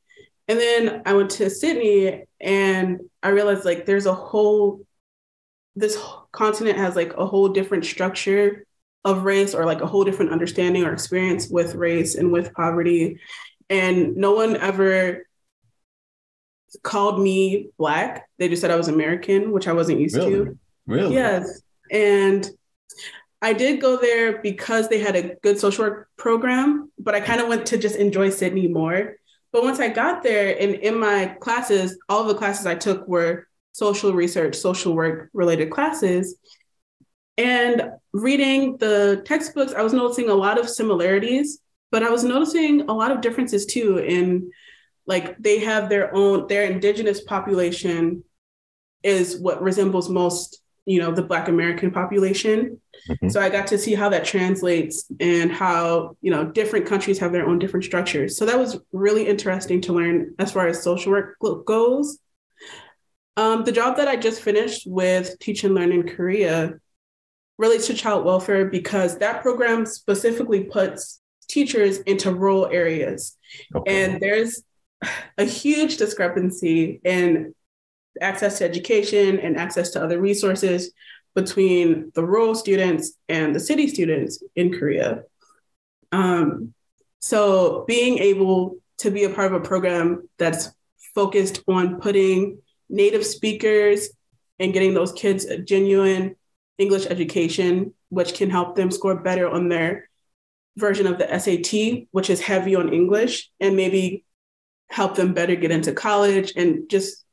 And 0.51 0.59
then 0.59 1.03
I 1.07 1.13
went 1.13 1.31
to 1.31 1.49
Sydney 1.49 2.25
and 2.41 2.99
I 3.23 3.29
realized 3.29 3.65
like 3.65 3.87
there's 3.87 4.07
a 4.07 4.13
whole, 4.13 4.85
this 5.77 5.97
continent 6.33 6.77
has 6.77 6.97
like 6.97 7.13
a 7.17 7.25
whole 7.25 7.51
different 7.51 7.85
structure 7.85 8.67
of 9.05 9.23
race 9.23 9.55
or 9.55 9.65
like 9.65 9.81
a 9.81 9.87
whole 9.87 10.03
different 10.03 10.33
understanding 10.33 10.83
or 10.83 10.93
experience 10.93 11.49
with 11.49 11.77
race 11.77 12.17
and 12.17 12.33
with 12.33 12.53
poverty. 12.53 13.21
And 13.69 14.17
no 14.17 14.33
one 14.33 14.57
ever 14.57 15.25
called 16.83 17.21
me 17.21 17.69
black. 17.79 18.29
They 18.39 18.49
just 18.49 18.61
said 18.61 18.73
I 18.73 18.77
was 18.77 18.89
American, 18.89 19.53
which 19.53 19.69
I 19.69 19.73
wasn't 19.73 20.01
used 20.01 20.17
really? 20.17 20.33
to. 20.33 20.59
Really? 20.89 21.15
Yes. 21.15 21.63
And 21.93 22.51
I 23.41 23.53
did 23.53 23.81
go 23.81 23.99
there 23.99 24.43
because 24.43 24.89
they 24.89 24.99
had 24.99 25.15
a 25.15 25.37
good 25.45 25.61
social 25.61 25.85
work 25.85 26.09
program, 26.17 26.91
but 26.99 27.15
I 27.15 27.21
kind 27.21 27.41
of 27.41 27.47
went 27.47 27.67
to 27.67 27.79
just 27.79 27.95
enjoy 27.95 28.31
Sydney 28.31 28.67
more. 28.67 29.15
But 29.53 29.65
once 29.65 29.81
I 29.81 29.89
got 29.89 30.23
there 30.23 30.57
and 30.61 30.75
in 30.77 30.99
my 30.99 31.37
classes, 31.41 31.99
all 32.09 32.25
the 32.25 32.35
classes 32.35 32.67
I 32.67 32.75
took 32.77 33.07
were 33.09 33.49
social 33.73 34.13
research, 34.13 34.55
social 34.55 34.95
work 34.95 35.31
related 35.33 35.71
classes. 35.71 36.37
And 37.37 37.91
reading 38.13 38.77
the 38.77 39.23
textbooks, 39.25 39.73
I 39.73 39.83
was 39.83 39.93
noticing 39.93 40.29
a 40.29 40.35
lot 40.35 40.59
of 40.59 40.69
similarities, 40.69 41.61
but 41.91 42.03
I 42.03 42.11
was 42.11 42.23
noticing 42.23 42.83
a 42.83 42.93
lot 42.93 43.11
of 43.11 43.21
differences 43.21 43.67
too 43.67 43.99
in 43.99 44.51
like 45.07 45.37
they 45.39 45.61
have 45.61 45.89
their 45.89 46.15
own 46.15 46.47
their 46.47 46.65
indigenous 46.65 47.21
population 47.23 48.23
is 49.03 49.41
what 49.41 49.63
resembles 49.63 50.09
most 50.09 50.61
you 50.91 50.99
know 50.99 51.13
the 51.13 51.23
black 51.23 51.47
american 51.47 51.91
population 51.93 52.81
mm-hmm. 53.09 53.29
so 53.29 53.41
i 53.41 53.49
got 53.49 53.69
to 53.69 53.79
see 53.79 53.95
how 53.95 54.09
that 54.09 54.25
translates 54.25 55.09
and 55.21 55.53
how 55.53 56.17
you 56.21 56.33
know 56.33 56.45
different 56.45 56.85
countries 56.85 57.19
have 57.19 57.31
their 57.31 57.47
own 57.49 57.61
different 57.61 57.85
structures 57.85 58.37
so 58.37 58.45
that 58.45 58.59
was 58.59 58.81
really 58.93 59.29
interesting 59.29 59.81
to 59.81 59.93
learn 59.93 60.35
as 60.41 60.51
far 60.51 60.67
as 60.67 60.83
social 60.83 61.13
work 61.13 61.37
goes 61.65 62.19
um, 63.37 63.63
the 63.65 63.71
job 63.71 63.97
that 63.97 64.09
i 64.09 64.17
just 64.17 64.43
finished 64.43 64.83
with 64.85 65.39
teach 65.39 65.63
and 65.63 65.77
learn 65.77 65.93
in 65.93 66.09
korea 66.09 66.75
relates 67.57 67.87
to 67.87 67.95
child 67.95 68.25
welfare 68.25 68.65
because 68.65 69.19
that 69.19 69.43
program 69.43 69.87
specifically 69.87 70.65
puts 70.65 71.21
teachers 71.49 71.99
into 71.99 72.35
rural 72.35 72.67
areas 72.67 73.37
okay. 73.77 74.05
and 74.05 74.21
there's 74.21 74.65
a 75.39 75.45
huge 75.45 75.99
discrepancy 75.99 77.01
in 77.05 77.55
access 78.21 78.59
to 78.59 78.65
education 78.65 79.39
and 79.39 79.57
access 79.57 79.91
to 79.91 80.03
other 80.03 80.21
resources 80.21 80.93
between 81.35 82.11
the 82.15 82.25
rural 82.25 82.55
students 82.55 83.13
and 83.29 83.55
the 83.55 83.61
city 83.61 83.87
students 83.89 84.43
in 84.57 84.73
Korea. 84.73 85.23
Um, 86.13 86.75
so 87.21 87.85
being 87.87 88.19
able 88.19 88.77
to 88.99 89.11
be 89.11 89.25
a 89.25 89.31
part 89.31 89.53
of 89.53 89.61
a 89.63 89.65
program 89.65 90.29
that's 90.39 90.71
focused 91.15 91.63
on 91.69 92.01
putting 92.01 92.59
native 92.89 93.25
speakers 93.25 94.11
and 94.59 94.73
getting 94.73 94.95
those 94.95 95.13
kids 95.13 95.45
a 95.45 95.59
genuine 95.59 96.37
English 96.79 97.07
education, 97.07 97.95
which 98.09 98.35
can 98.35 98.51
help 98.51 98.75
them 98.75 98.91
score 98.91 99.21
better 99.21 99.49
on 99.49 99.69
their 99.69 100.09
version 100.77 101.07
of 101.07 101.19
the 101.19 101.39
SAT, 101.39 102.09
which 102.11 102.31
is 102.31 102.41
heavy 102.41 102.75
on 102.75 102.93
English, 102.93 103.51
and 103.61 103.77
maybe 103.77 104.25
help 104.89 105.15
them 105.15 105.35
better 105.35 105.55
get 105.55 105.71
into 105.71 105.93
college 105.93 106.53
and 106.57 106.89
just 106.91 107.25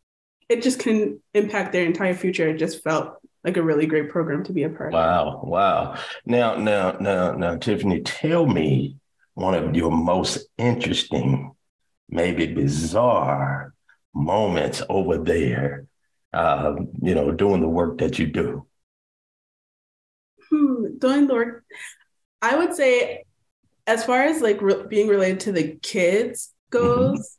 it 0.49 0.61
just 0.61 0.79
can 0.79 1.21
impact 1.33 1.71
their 1.71 1.85
entire 1.85 2.13
future. 2.13 2.47
It 2.47 2.57
just 2.57 2.83
felt 2.83 3.17
like 3.43 3.57
a 3.57 3.63
really 3.63 3.85
great 3.85 4.09
program 4.09 4.43
to 4.45 4.53
be 4.53 4.63
a 4.63 4.69
part 4.69 4.93
wow, 4.93 5.27
of. 5.27 5.47
Wow. 5.47 5.93
Wow. 5.93 5.99
Now, 6.25 6.55
now, 6.55 6.91
now, 6.99 7.31
now, 7.33 7.57
Tiffany, 7.57 8.01
tell 8.01 8.45
me 8.45 8.97
one 9.33 9.53
of 9.53 9.75
your 9.75 9.91
most 9.91 10.47
interesting, 10.57 11.51
maybe 12.09 12.47
bizarre 12.47 13.73
moments 14.13 14.81
over 14.89 15.17
there, 15.17 15.85
uh, 16.33 16.75
you 17.01 17.13
know, 17.13 17.31
doing 17.31 17.61
the 17.61 17.69
work 17.69 17.99
that 17.99 18.17
you 18.17 18.27
do. 18.27 18.65
Hmm, 20.49 20.97
doing 20.97 21.27
the 21.27 21.33
work, 21.33 21.65
I 22.41 22.57
would 22.57 22.73
say, 22.73 23.23
as 23.85 24.03
far 24.03 24.23
as 24.23 24.41
like 24.41 24.61
re- 24.61 24.87
being 24.87 25.07
related 25.07 25.41
to 25.41 25.51
the 25.51 25.77
kids 25.81 26.53
goes, 26.69 27.37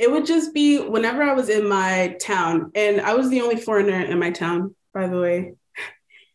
it 0.00 0.10
would 0.10 0.24
just 0.24 0.54
be 0.54 0.78
whenever 0.78 1.22
I 1.22 1.34
was 1.34 1.50
in 1.50 1.68
my 1.68 2.16
town, 2.22 2.72
and 2.74 3.02
I 3.02 3.12
was 3.12 3.28
the 3.28 3.42
only 3.42 3.56
foreigner 3.56 4.00
in 4.00 4.18
my 4.18 4.30
town, 4.30 4.74
by 4.94 5.06
the 5.06 5.20
way. 5.20 5.54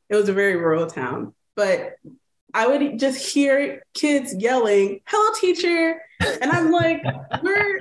It 0.07 0.15
was 0.15 0.29
a 0.29 0.33
very 0.33 0.55
rural 0.55 0.85
town, 0.85 1.33
but 1.55 1.95
I 2.53 2.67
would 2.67 2.99
just 2.99 3.33
hear 3.33 3.81
kids 3.95 4.35
yelling, 4.37 4.99
"Hello, 5.07 5.33
teacher!" 5.33 5.99
And 6.21 6.51
I'm 6.51 6.71
like, 6.71 7.01
"Where, 7.41 7.79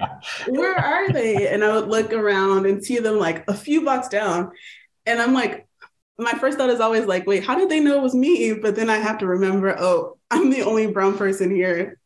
where 0.49 0.75
are 0.75 1.13
they?" 1.13 1.49
And 1.49 1.63
I 1.63 1.75
would 1.75 1.89
look 1.89 2.15
around 2.15 2.65
and 2.65 2.83
see 2.83 2.99
them 2.99 3.19
like 3.19 3.45
a 3.47 3.53
few 3.53 3.83
blocks 3.83 4.09
down, 4.09 4.53
and 5.05 5.21
I'm 5.21 5.35
like, 5.35 5.69
my 6.19 6.33
first 6.33 6.57
thought 6.57 6.71
is 6.71 6.81
always 6.81 7.05
like, 7.05 7.27
"Wait, 7.27 7.45
how 7.45 7.57
did 7.59 7.69
they 7.69 7.81
know 7.81 7.99
it 7.99 8.03
was 8.03 8.15
me?" 8.15 8.55
But 8.55 8.75
then 8.75 8.89
I 8.89 8.97
have 8.97 9.19
to 9.19 9.27
remember, 9.27 9.77
oh, 9.79 10.17
I'm 10.31 10.49
the 10.49 10.63
only 10.63 10.87
brown 10.87 11.19
person 11.19 11.55
here. 11.55 11.99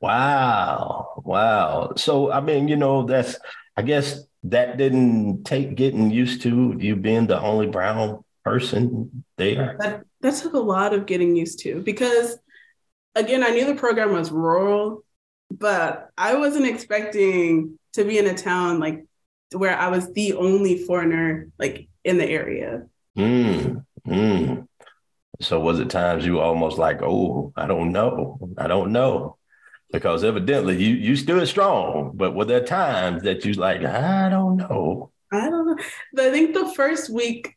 Wow. 0.00 1.22
Wow. 1.24 1.92
So, 1.96 2.32
I 2.32 2.40
mean, 2.40 2.68
you 2.68 2.76
know, 2.76 3.04
that's, 3.04 3.36
I 3.76 3.82
guess 3.82 4.22
that 4.44 4.78
didn't 4.78 5.44
take 5.44 5.74
getting 5.74 6.10
used 6.10 6.42
to 6.42 6.76
you 6.78 6.96
being 6.96 7.26
the 7.26 7.40
only 7.40 7.66
brown 7.66 8.24
person 8.44 9.24
there. 9.36 9.76
That, 9.78 10.02
that 10.22 10.34
took 10.36 10.54
a 10.54 10.58
lot 10.58 10.94
of 10.94 11.06
getting 11.06 11.36
used 11.36 11.60
to 11.60 11.82
because, 11.82 12.38
again, 13.14 13.44
I 13.44 13.50
knew 13.50 13.66
the 13.66 13.74
program 13.74 14.12
was 14.12 14.30
rural, 14.30 15.04
but 15.50 16.08
I 16.16 16.36
wasn't 16.36 16.66
expecting 16.66 17.78
to 17.92 18.04
be 18.04 18.18
in 18.18 18.26
a 18.26 18.34
town 18.34 18.80
like 18.80 19.04
where 19.52 19.76
I 19.76 19.88
was 19.88 20.10
the 20.12 20.34
only 20.34 20.78
foreigner 20.84 21.48
like 21.58 21.88
in 22.04 22.16
the 22.16 22.26
area. 22.26 22.86
Mm, 23.18 23.84
mm. 24.06 24.66
So 25.40 25.60
was 25.60 25.80
it 25.80 25.90
times 25.90 26.24
you 26.24 26.34
were 26.34 26.42
almost 26.42 26.78
like, 26.78 27.02
oh, 27.02 27.52
I 27.56 27.66
don't 27.66 27.92
know. 27.92 28.38
I 28.56 28.66
don't 28.66 28.92
know 28.92 29.36
because 29.92 30.24
evidently 30.24 30.82
you 30.82 30.94
you 30.94 31.16
stood 31.16 31.46
strong, 31.48 32.12
but 32.14 32.34
were 32.34 32.44
there 32.44 32.64
times 32.64 33.22
that 33.22 33.44
you 33.44 33.54
like, 33.54 33.84
I 33.84 34.28
don't 34.28 34.56
know. 34.56 35.10
I 35.32 35.48
don't 35.48 35.66
know. 35.66 35.76
I 36.18 36.30
think 36.30 36.54
the 36.54 36.72
first 36.74 37.10
week, 37.10 37.56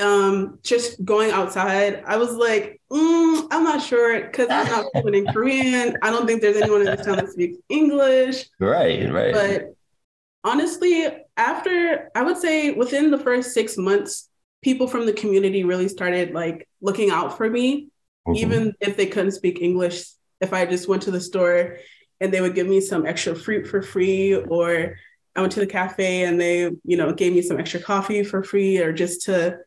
um, 0.00 0.58
just 0.62 1.04
going 1.04 1.30
outside, 1.30 2.02
I 2.06 2.16
was 2.16 2.32
like, 2.32 2.80
mm, 2.90 3.46
I'm 3.50 3.64
not 3.64 3.82
sure 3.82 4.20
because 4.22 4.48
I'm 4.50 4.66
not 4.66 4.86
fluent 4.92 5.16
in 5.16 5.26
Korean. 5.26 5.96
I 6.02 6.10
don't 6.10 6.26
think 6.26 6.42
there's 6.42 6.56
anyone 6.56 6.80
in 6.80 6.86
this 6.86 7.06
town 7.06 7.16
that 7.16 7.30
speaks 7.30 7.58
English. 7.68 8.46
Right, 8.58 9.10
right. 9.12 9.32
But 9.32 9.74
honestly, 10.42 11.06
after 11.36 12.10
I 12.14 12.22
would 12.22 12.36
say 12.36 12.72
within 12.72 13.10
the 13.10 13.18
first 13.18 13.52
six 13.52 13.76
months, 13.76 14.28
people 14.62 14.88
from 14.88 15.06
the 15.06 15.12
community 15.12 15.62
really 15.62 15.88
started 15.88 16.32
like 16.32 16.68
looking 16.80 17.10
out 17.10 17.36
for 17.36 17.48
me 17.48 17.88
mm-hmm. 18.26 18.36
even 18.36 18.74
if 18.80 18.96
they 18.96 19.06
couldn't 19.06 19.32
speak 19.32 19.60
English. 19.60 20.04
If 20.44 20.52
I 20.52 20.64
just 20.66 20.88
went 20.88 21.02
to 21.02 21.10
the 21.10 21.20
store 21.20 21.78
and 22.20 22.32
they 22.32 22.40
would 22.40 22.54
give 22.54 22.68
me 22.68 22.80
some 22.80 23.06
extra 23.06 23.34
fruit 23.34 23.66
for 23.66 23.82
free, 23.82 24.36
or 24.36 24.96
I 25.34 25.40
went 25.40 25.52
to 25.54 25.60
the 25.60 25.66
cafe 25.80 26.24
and 26.24 26.40
they, 26.40 26.70
you 26.84 26.96
know, 26.96 27.12
gave 27.12 27.32
me 27.32 27.42
some 27.42 27.58
extra 27.58 27.80
coffee 27.80 28.22
for 28.22 28.44
free, 28.44 28.78
or 28.78 28.92
just 28.92 29.22
to, 29.26 29.58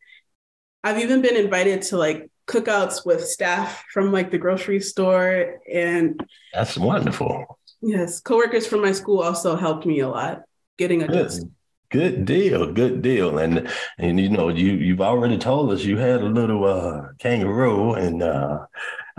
I've 0.83 0.99
even 0.99 1.21
been 1.21 1.35
invited 1.35 1.81
to 1.89 1.97
like 1.97 2.29
cookouts 2.47 3.05
with 3.05 3.27
staff 3.27 3.83
from 3.93 4.11
like 4.11 4.31
the 4.31 4.37
grocery 4.37 4.79
store 4.79 5.59
and 5.71 6.25
that's 6.53 6.77
wonderful. 6.77 7.59
Yes 7.81 8.21
coworkers 8.21 8.65
from 8.65 8.81
my 8.81 8.93
school 8.93 9.19
also 9.19 9.55
helped 9.55 9.85
me 9.85 9.99
a 9.99 10.07
lot 10.07 10.43
getting 10.77 11.03
a 11.03 11.07
good, 11.07 11.51
good 11.91 12.25
deal 12.25 12.71
good 12.71 13.01
deal. 13.01 13.37
And 13.37 13.67
and 13.97 14.19
you 14.19 14.29
know 14.29 14.47
you 14.47 14.71
you've 14.73 15.01
already 15.01 15.37
told 15.37 15.73
us 15.73 15.83
you 15.83 15.97
had 15.97 16.21
a 16.21 16.25
little 16.39 16.63
uh 16.63 17.09
kangaroo 17.19 17.93
and 17.93 18.23
uh 18.23 18.59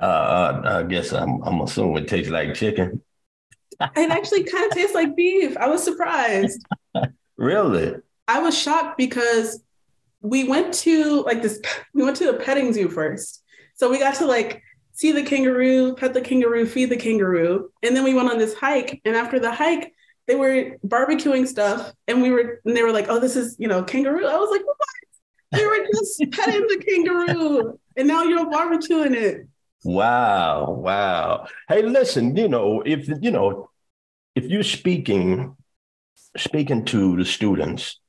uh 0.01 0.63
i 0.65 0.83
guess 0.85 1.13
i'm 1.13 1.43
i'm 1.43 1.61
assuming 1.61 2.05
it 2.05 2.09
tastes 2.09 2.31
like 2.31 2.55
chicken. 2.55 3.03
It 3.81 4.11
actually 4.11 4.45
kind 4.45 4.65
of 4.65 4.73
tastes 4.73 4.95
like 4.95 5.15
beef. 5.15 5.57
I 5.57 5.69
was 5.69 5.83
surprised. 5.83 6.65
Really? 7.37 7.95
I 8.27 8.41
was 8.41 8.59
shocked 8.59 8.99
because 8.99 9.63
we 10.23 10.43
went 10.49 10.75
to 10.75 11.23
like 11.23 11.41
this 11.41 11.63
we 11.95 12.03
went 12.03 12.17
to 12.17 12.31
a 12.31 12.41
petting 12.41 12.73
zoo 12.73 12.89
first. 12.89 13.45
So 13.77 13.89
we 13.89 14.01
got 14.01 14.17
to 14.17 14.27
like 14.27 14.61
see 14.91 15.13
the 15.13 15.23
kangaroo 15.23 15.95
pet 15.95 16.15
the 16.15 16.21
kangaroo 16.21 16.67
feed 16.67 16.91
the 16.91 16.97
kangaroo. 16.97 17.71
And 17.85 17.95
then 17.95 18.03
we 18.03 18.13
went 18.13 18.29
on 18.29 18.39
this 18.39 18.55
hike. 18.55 19.01
And 19.05 19.15
after 19.15 19.39
the 19.39 19.53
hike 19.53 19.95
they 20.27 20.35
were 20.35 20.79
barbecuing 20.85 21.47
stuff. 21.47 21.93
And 22.09 22.23
we 22.23 22.31
were 22.31 22.61
and 22.65 22.77
they 22.77 22.83
were 22.83 22.91
like 22.91 23.07
oh 23.09 23.21
this 23.21 23.37
is 23.37 23.55
you 23.61 23.69
know 23.69 23.85
kangaroo. 23.85 24.27
I 24.27 24.37
was 24.37 24.51
like 24.51 24.67
what? 24.67 24.79
We 25.53 25.65
were 25.65 25.87
just 25.95 26.21
petting 26.33 26.67
the 26.67 26.85
kangaroo. 26.85 27.79
And 27.97 28.09
now 28.09 28.25
you're 28.25 28.51
barbecuing 28.51 29.15
it 29.15 29.47
wow 29.85 30.71
wow 30.71 31.47
hey 31.69 31.83
listen 31.83 32.37
you 32.37 32.49
know 32.49 32.83
if 32.85 33.09
you 33.23 33.31
know 33.31 33.71
if 34.35 34.45
you're 34.45 34.63
speaking 34.63 35.57
speaking 36.37 36.85
to 36.85 37.17
the 37.17 37.25
students 37.25 38.01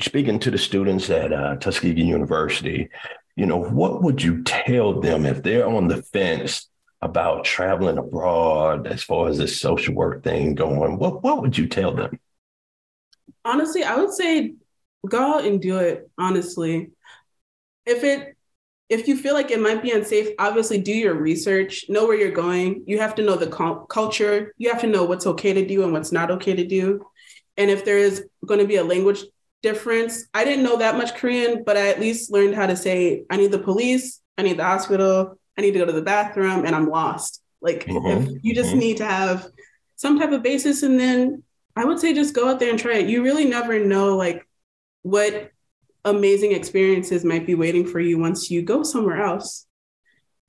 speaking 0.00 0.38
to 0.40 0.50
the 0.50 0.58
students 0.58 1.10
at 1.10 1.32
uh, 1.32 1.56
Tuskegee 1.56 2.04
University, 2.04 2.88
you 3.36 3.46
know, 3.46 3.58
what 3.58 4.02
would 4.02 4.22
you 4.22 4.42
tell 4.42 5.00
them 5.00 5.26
if 5.26 5.42
they're 5.42 5.66
on 5.66 5.88
the 5.88 6.02
fence 6.02 6.68
about 7.00 7.44
traveling 7.44 7.98
abroad 7.98 8.86
as 8.86 9.02
far 9.02 9.28
as 9.28 9.38
this 9.38 9.60
social 9.60 9.94
work 9.94 10.22
thing 10.22 10.54
going? 10.54 10.98
What 10.98 11.22
what 11.22 11.42
would 11.42 11.56
you 11.56 11.66
tell 11.66 11.94
them? 11.94 12.18
Honestly, 13.44 13.82
I 13.82 13.96
would 13.96 14.12
say 14.12 14.54
go 15.08 15.38
out 15.38 15.44
and 15.44 15.60
do 15.60 15.78
it. 15.78 16.10
Honestly, 16.18 16.90
if 17.86 18.04
it 18.04 18.36
if 18.92 19.08
you 19.08 19.16
feel 19.16 19.34
like 19.34 19.50
it 19.50 19.60
might 19.60 19.82
be 19.82 19.90
unsafe, 19.90 20.28
obviously 20.38 20.78
do 20.78 20.92
your 20.92 21.14
research, 21.14 21.86
know 21.88 22.06
where 22.06 22.16
you're 22.16 22.30
going. 22.30 22.84
You 22.86 22.98
have 23.00 23.14
to 23.16 23.22
know 23.22 23.36
the 23.36 23.48
culture. 23.88 24.52
You 24.58 24.70
have 24.70 24.82
to 24.82 24.86
know 24.86 25.04
what's 25.04 25.26
okay 25.26 25.52
to 25.52 25.66
do 25.66 25.82
and 25.82 25.92
what's 25.92 26.12
not 26.12 26.30
okay 26.30 26.54
to 26.54 26.66
do. 26.66 27.04
And 27.56 27.70
if 27.70 27.84
there 27.84 27.98
is 27.98 28.26
going 28.46 28.60
to 28.60 28.66
be 28.66 28.76
a 28.76 28.84
language 28.84 29.22
difference. 29.62 30.26
I 30.34 30.44
didn't 30.44 30.64
know 30.64 30.78
that 30.78 30.96
much 30.96 31.14
Korean, 31.14 31.62
but 31.64 31.76
I 31.76 31.88
at 31.88 32.00
least 32.00 32.32
learned 32.32 32.54
how 32.54 32.66
to 32.66 32.76
say, 32.76 33.24
I 33.30 33.36
need 33.36 33.52
the 33.52 33.58
police, 33.58 34.20
I 34.36 34.42
need 34.42 34.58
the 34.58 34.64
hospital, 34.64 35.38
I 35.56 35.62
need 35.62 35.72
to 35.72 35.78
go 35.78 35.86
to 35.86 35.92
the 35.92 36.02
bathroom, 36.02 36.66
and 36.66 36.74
I'm 36.74 36.88
lost. 36.88 37.40
Like, 37.60 37.86
mm-hmm. 37.86 38.34
if 38.34 38.44
you 38.44 38.54
just 38.54 38.70
mm-hmm. 38.70 38.78
need 38.80 38.96
to 38.98 39.04
have 39.04 39.46
some 39.96 40.18
type 40.18 40.32
of 40.32 40.42
basis, 40.42 40.82
and 40.82 40.98
then 40.98 41.44
I 41.76 41.84
would 41.84 42.00
say 42.00 42.12
just 42.12 42.34
go 42.34 42.48
out 42.48 42.58
there 42.58 42.70
and 42.70 42.78
try 42.78 42.98
it. 42.98 43.08
You 43.08 43.22
really 43.22 43.44
never 43.44 43.78
know, 43.78 44.16
like, 44.16 44.46
what 45.02 45.50
amazing 46.04 46.52
experiences 46.52 47.24
might 47.24 47.46
be 47.46 47.54
waiting 47.54 47.86
for 47.86 48.00
you 48.00 48.18
once 48.18 48.50
you 48.50 48.62
go 48.62 48.82
somewhere 48.82 49.22
else. 49.22 49.66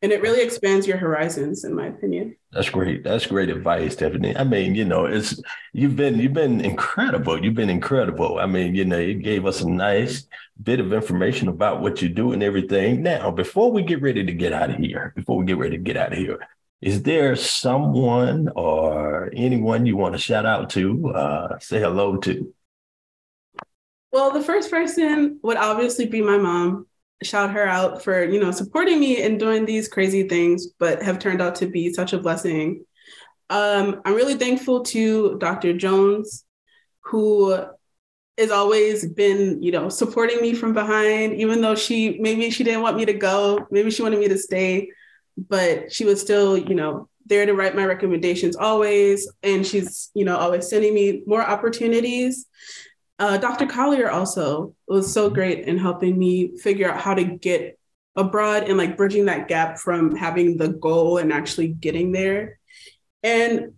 And 0.01 0.12
it 0.12 0.22
really 0.22 0.41
expands 0.41 0.86
your 0.86 0.98
horizons 0.98 1.63
in 1.63 1.74
my 1.74 1.88
opinion. 1.88 2.36
That's 2.51 2.69
great. 2.69 3.05
That's 3.05 3.25
great 3.25 3.50
advice 3.50 3.93
stephanie. 3.93 4.36
I 4.36 4.43
mean 4.43 4.75
you 4.75 4.83
know 4.83 5.05
it's 5.05 5.41
you've 5.72 5.95
been 5.95 6.19
you've 6.19 6.33
been 6.33 6.60
incredible. 6.60 7.41
You've 7.41 7.53
been 7.53 7.69
incredible. 7.69 8.39
I 8.39 8.45
mean 8.45 8.75
you 8.75 8.84
know 8.84 8.97
you 8.97 9.13
gave 9.13 9.45
us 9.45 9.62
a 9.62 9.69
nice 9.69 10.28
bit 10.62 10.82
of 10.82 10.91
information 10.91 11.47
about 11.47 11.82
what 11.82 12.01
you 12.01 12.10
do 12.10 12.34
and 12.34 12.43
everything. 12.43 13.01
Now 13.01 13.32
before 13.32 13.71
we 13.71 13.82
get 13.82 14.01
ready 14.01 14.25
to 14.25 14.34
get 14.34 14.51
out 14.51 14.71
of 14.71 14.75
here 14.75 15.13
before 15.15 15.38
we 15.38 15.45
get 15.45 15.58
ready 15.58 15.78
to 15.78 15.84
get 15.84 15.95
out 15.95 16.12
of 16.12 16.17
here 16.17 16.39
is 16.82 17.01
there 17.04 17.34
someone 17.38 18.49
or 18.58 19.32
anyone 19.34 19.86
you 19.86 19.95
want 19.95 20.13
to 20.13 20.19
shout 20.19 20.45
out 20.45 20.69
to 20.71 21.10
uh, 21.12 21.58
say 21.60 21.80
hello 21.80 22.17
to 22.17 22.54
well 24.13 24.32
the 24.32 24.41
first 24.41 24.71
person 24.71 25.39
would 25.43 25.58
obviously 25.58 26.06
be 26.06 26.21
my 26.21 26.38
mom. 26.38 26.88
Shout 27.21 27.52
her 27.52 27.65
out 27.65 28.02
for 28.04 28.23
you 28.23 28.39
know 28.39 28.52
supporting 28.52 28.99
me 28.99 29.21
and 29.21 29.39
doing 29.39 29.65
these 29.65 29.88
crazy 29.89 30.28
things 30.30 30.67
but 30.80 31.02
have 31.02 31.19
turned 31.19 31.41
out 31.41 31.56
to 31.56 31.67
be 31.67 31.91
such 31.93 32.13
a 32.13 32.19
blessing. 32.19 32.86
Um, 33.49 34.02
i'm 34.06 34.15
really 34.15 34.36
thankful 34.36 34.84
to 34.84 35.38
dr 35.38 35.73
jones 35.78 36.45
who 37.02 37.54
has 38.38 38.52
always 38.52 39.06
been 39.06 39.62
you 39.62 39.71
know 39.71 39.89
supporting 39.89 40.41
me 40.41 40.56
from 40.56 40.73
behind 40.73 41.34
even 41.34 41.62
though 41.62 41.76
she 41.76 42.17
maybe 42.19 42.49
she 42.49 42.63
didn't 42.63 42.82
want 42.82 42.97
me 42.97 43.06
to 43.06 43.13
go 43.13 43.67
maybe 43.69 43.91
she 43.91 44.02
wanted 44.02 44.19
me 44.19 44.30
to 44.30 44.38
stay 44.38 44.89
but 45.38 45.91
she 45.91 46.06
was 46.06 46.21
still 46.21 46.58
you 46.58 46.73
know 46.73 47.10
there 47.26 47.45
to 47.45 47.54
write 47.54 47.76
my 47.76 47.86
recommendations 47.86 48.56
always. 48.56 49.30
And 49.43 49.65
she's 49.65 50.12
you 50.13 50.26
know 50.26 50.38
always 50.38 50.69
sending 50.69 50.93
me 50.93 51.23
more 51.26 51.41
opportunities 51.41 52.45
uh, 53.19 53.38
Dr. 53.38 53.67
Collier 53.67 54.10
also 54.10 54.76
was 54.88 55.13
so 55.13 55.30
great 55.30 55.67
in 55.67 55.78
helping 55.78 56.17
me 56.17 56.58
figure 56.58 56.91
out 56.91 57.02
how 57.02 57.13
to 57.13 57.23
get 57.23 57.78
abroad 58.15 58.63
and 58.63 58.78
like 58.78 58.97
bridging 58.97 59.26
that 59.26 59.47
gap 59.47 59.78
from 59.78 60.15
having 60.15 60.58
the 60.58 60.69
goal 60.69 61.17
and 61.17 61.32
actually 61.32 61.67
getting 61.67 62.12
there. 62.12 62.60
And 63.21 63.73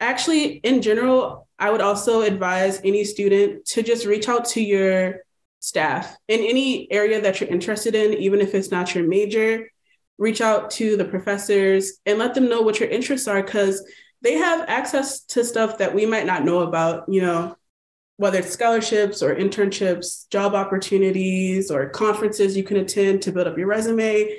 actually, 0.00 0.56
in 0.58 0.82
general, 0.82 1.48
I 1.58 1.70
would 1.70 1.80
also 1.80 2.22
advise 2.22 2.80
any 2.84 3.04
student 3.04 3.64
to 3.66 3.82
just 3.82 4.06
reach 4.06 4.28
out 4.28 4.44
to 4.50 4.62
your 4.62 5.20
staff 5.60 6.16
in 6.26 6.40
any 6.40 6.90
area 6.90 7.20
that 7.20 7.40
you're 7.40 7.50
interested 7.50 7.94
in, 7.94 8.14
even 8.14 8.40
if 8.40 8.54
it's 8.54 8.70
not 8.70 8.94
your 8.94 9.06
major. 9.06 9.68
Reach 10.18 10.40
out 10.40 10.70
to 10.72 10.96
the 10.96 11.04
professors 11.04 12.00
and 12.04 12.18
let 12.18 12.34
them 12.34 12.48
know 12.48 12.62
what 12.62 12.80
your 12.80 12.88
interests 12.88 13.28
are 13.28 13.42
because 13.42 13.84
they 14.20 14.34
have 14.34 14.68
access 14.68 15.20
to 15.20 15.44
stuff 15.44 15.78
that 15.78 15.94
we 15.94 16.06
might 16.06 16.26
not 16.26 16.44
know 16.44 16.60
about. 16.60 17.04
You 17.08 17.22
know, 17.22 17.56
whether 18.22 18.38
it's 18.38 18.52
scholarships 18.52 19.20
or 19.20 19.34
internships, 19.34 20.28
job 20.30 20.54
opportunities, 20.54 21.72
or 21.72 21.88
conferences 21.88 22.56
you 22.56 22.62
can 22.62 22.76
attend 22.76 23.20
to 23.20 23.32
build 23.32 23.48
up 23.48 23.58
your 23.58 23.66
resume. 23.66 24.38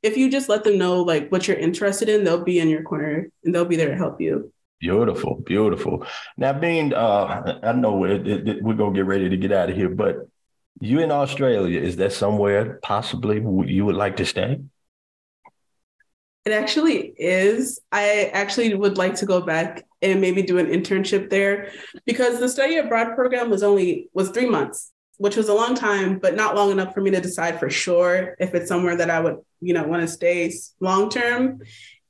If 0.00 0.16
you 0.16 0.30
just 0.30 0.48
let 0.48 0.62
them 0.62 0.78
know 0.78 1.02
like 1.02 1.32
what 1.32 1.48
you're 1.48 1.56
interested 1.56 2.08
in, 2.08 2.22
they'll 2.22 2.44
be 2.44 2.60
in 2.60 2.68
your 2.68 2.84
corner 2.84 3.28
and 3.42 3.52
they'll 3.52 3.64
be 3.64 3.74
there 3.74 3.88
to 3.88 3.96
help 3.96 4.20
you. 4.20 4.52
Beautiful, 4.78 5.42
beautiful. 5.44 6.06
Now, 6.36 6.52
being, 6.52 6.94
uh, 6.94 7.58
I 7.64 7.72
know 7.72 7.96
we're, 7.96 8.22
we're 8.62 8.74
gonna 8.74 8.94
get 8.94 9.06
ready 9.06 9.28
to 9.28 9.36
get 9.36 9.50
out 9.50 9.70
of 9.70 9.76
here, 9.76 9.88
but 9.88 10.28
you 10.78 11.00
in 11.00 11.10
Australia, 11.10 11.80
is 11.80 11.96
that 11.96 12.12
somewhere 12.12 12.78
possibly 12.80 13.38
you 13.66 13.84
would 13.86 13.96
like 13.96 14.18
to 14.18 14.24
stay? 14.24 14.60
It 16.44 16.52
actually 16.52 17.12
is. 17.18 17.80
I 17.90 18.30
actually 18.32 18.72
would 18.74 18.96
like 18.96 19.16
to 19.16 19.26
go 19.26 19.40
back 19.40 19.84
and 20.02 20.20
maybe 20.20 20.42
do 20.42 20.58
an 20.58 20.66
internship 20.66 21.30
there 21.30 21.70
because 22.04 22.38
the 22.38 22.48
study 22.48 22.76
abroad 22.76 23.14
program 23.14 23.50
was 23.50 23.62
only 23.62 24.08
was 24.12 24.30
3 24.30 24.48
months, 24.50 24.92
which 25.18 25.36
was 25.36 25.48
a 25.48 25.54
long 25.54 25.74
time, 25.74 26.18
but 26.18 26.34
not 26.34 26.54
long 26.54 26.70
enough 26.70 26.92
for 26.92 27.00
me 27.00 27.10
to 27.10 27.20
decide 27.20 27.58
for 27.58 27.70
sure 27.70 28.36
if 28.38 28.54
it's 28.54 28.68
somewhere 28.68 28.96
that 28.96 29.10
I 29.10 29.20
would, 29.20 29.38
you 29.60 29.72
know, 29.72 29.84
want 29.84 30.02
to 30.02 30.08
stay 30.08 30.52
long 30.80 31.08
term. 31.08 31.60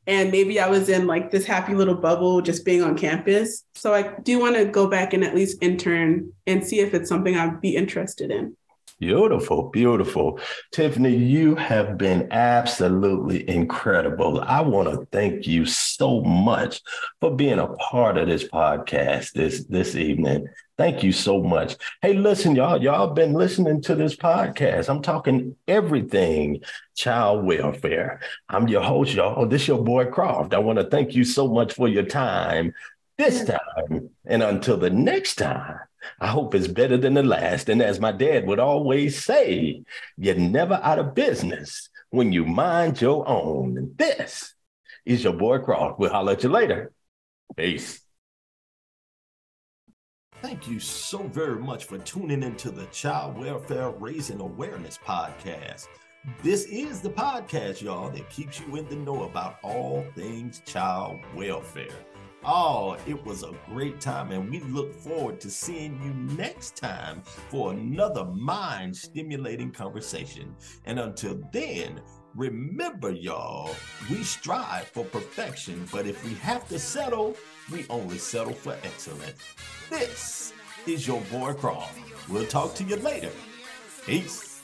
And 0.09 0.31
maybe 0.31 0.61
I 0.61 0.69
was 0.69 0.89
in 0.89 1.07
like 1.07 1.33
this 1.33 1.47
happy 1.47 1.75
little 1.75 1.97
bubble 1.97 2.41
just 2.41 2.65
being 2.65 2.83
on 2.83 2.97
campus. 2.97 3.65
So 3.75 3.93
I 3.93 4.15
do 4.23 4.39
want 4.39 4.55
to 4.55 4.65
go 4.65 4.87
back 4.87 5.13
and 5.15 5.25
at 5.25 5.35
least 5.35 5.63
intern 5.63 6.33
and 6.47 6.65
see 6.65 6.79
if 6.81 6.95
it's 6.95 7.09
something 7.09 7.37
I'd 7.37 7.61
be 7.61 7.75
interested 7.75 8.31
in. 8.31 8.57
Beautiful, 8.99 9.69
beautiful. 9.69 10.41
Tiffany, 10.73 11.15
you 11.15 11.55
have 11.57 11.99
been 11.99 12.33
absolutely 12.33 13.47
incredible. 13.47 14.41
I 14.41 14.63
want 14.63 14.89
to 14.89 15.07
thank 15.13 15.47
you 15.47 15.67
so 15.67 16.23
much 16.23 16.81
for 17.21 17.37
being 17.37 17.59
a 17.59 17.67
part 17.75 18.17
of 18.17 18.27
this 18.27 18.45
podcast 18.45 19.33
this 19.33 19.65
this 19.67 19.97
evening. 19.97 20.47
Thank 20.79 21.03
you 21.03 21.13
so 21.13 21.43
much. 21.43 21.77
Hey, 22.01 22.15
listen, 22.15 22.57
y'all, 22.57 22.83
y'all 22.83 23.13
been 23.13 23.35
listening 23.35 23.83
to 23.83 23.95
this 23.95 24.17
podcast. 24.17 24.89
I'm 24.89 25.03
talking 25.03 25.57
everything 25.69 26.63
child 26.95 27.45
welfare. 27.45 28.21
I'm 28.49 28.67
your 28.67 28.83
host, 28.83 29.13
y'all. 29.13 29.47
This 29.47 29.69
your 29.69 29.85
boy 29.85 30.07
Croft. 30.07 30.55
I 30.55 30.59
want 30.59 30.79
to 30.79 30.87
thank 30.87 31.15
you 31.15 31.25
so 31.25 31.49
much 31.49 31.75
for 31.75 31.87
your 31.87 32.05
time 32.05 32.73
this 33.19 33.45
time. 33.45 34.09
And 34.25 34.43
until 34.43 34.79
the 34.79 34.91
next 34.91 35.35
time. 35.35 35.81
I 36.21 36.29
hope 36.29 36.55
it's 36.55 36.69
better 36.69 36.97
than 36.97 37.15
the 37.15 37.23
last. 37.23 37.69
And 37.69 37.83
as 37.83 38.01
my 38.01 38.13
dad 38.13 38.47
would 38.47 38.59
always 38.59 39.23
say, 39.25 39.83
you're 40.17 40.35
never 40.35 40.81
out 40.83 40.99
of 40.99 41.15
business 41.15 41.89
when 42.11 42.33
you 42.33 42.45
mind 42.45 43.01
your 43.01 43.29
own. 43.29 43.77
And 43.79 43.97
this 43.99 44.55
is 45.05 45.25
your 45.25 45.33
boy 45.33 45.59
Croft. 45.59 45.99
We'll 45.99 46.11
holler 46.11 46.33
at 46.33 46.43
you 46.43 46.49
later. 46.49 46.93
Peace. 47.57 48.01
Thank 50.43 50.69
you 50.69 50.79
so 50.79 51.19
very 51.19 51.61
much 51.61 51.85
for 51.85 51.99
tuning 51.99 52.43
into 52.43 52.71
the 52.71 52.85
Child 52.87 53.39
Welfare 53.39 53.91
Raising 53.91 54.41
Awareness 54.41 54.99
Podcast. 54.99 55.87
This 56.43 56.65
is 56.67 57.01
the 57.01 57.09
podcast, 57.09 57.81
y'all, 57.81 58.11
that 58.11 58.29
keeps 58.31 58.61
you 58.61 58.77
in 58.77 58.89
the 58.89 58.97
know 58.97 59.25
about 59.25 59.59
all 59.63 60.05
things 60.15 60.61
child 60.67 61.21
welfare. 61.35 61.87
Oh, 62.45 62.97
it 63.07 63.25
was 63.25 63.43
a 63.43 63.55
great 63.69 64.01
time, 64.01 64.31
and 64.31 64.49
we 64.49 64.61
look 64.61 64.95
forward 64.95 65.41
to 65.41 65.51
seeing 65.51 66.01
you 66.03 66.37
next 66.37 66.77
time 66.77 67.23
for 67.23 67.73
another 67.73 68.25
mind 68.25 68.97
stimulating 68.97 69.73
conversation. 69.73 70.55
And 70.85 71.01
until 71.01 71.41
then, 71.53 72.01
remember, 72.35 73.11
y'all, 73.11 73.75
we 74.11 74.23
strive 74.23 74.87
for 74.89 75.05
perfection, 75.05 75.89
but 75.91 76.07
if 76.07 76.25
we 76.25 76.35
have 76.35 76.69
to 76.69 76.79
settle, 76.79 77.37
we 77.73 77.85
only 77.91 78.19
settle 78.19 78.53
for 78.53 78.77
excellence. 78.85 79.43
This 79.91 80.53
is 80.87 81.07
your 81.07 81.21
boy 81.23 81.55
Croft. 81.55 81.99
We'll 82.29 82.47
talk 82.47 82.75
to 82.77 82.85
you 82.85 82.97
later. 82.97 83.31
Peace. 84.05 84.56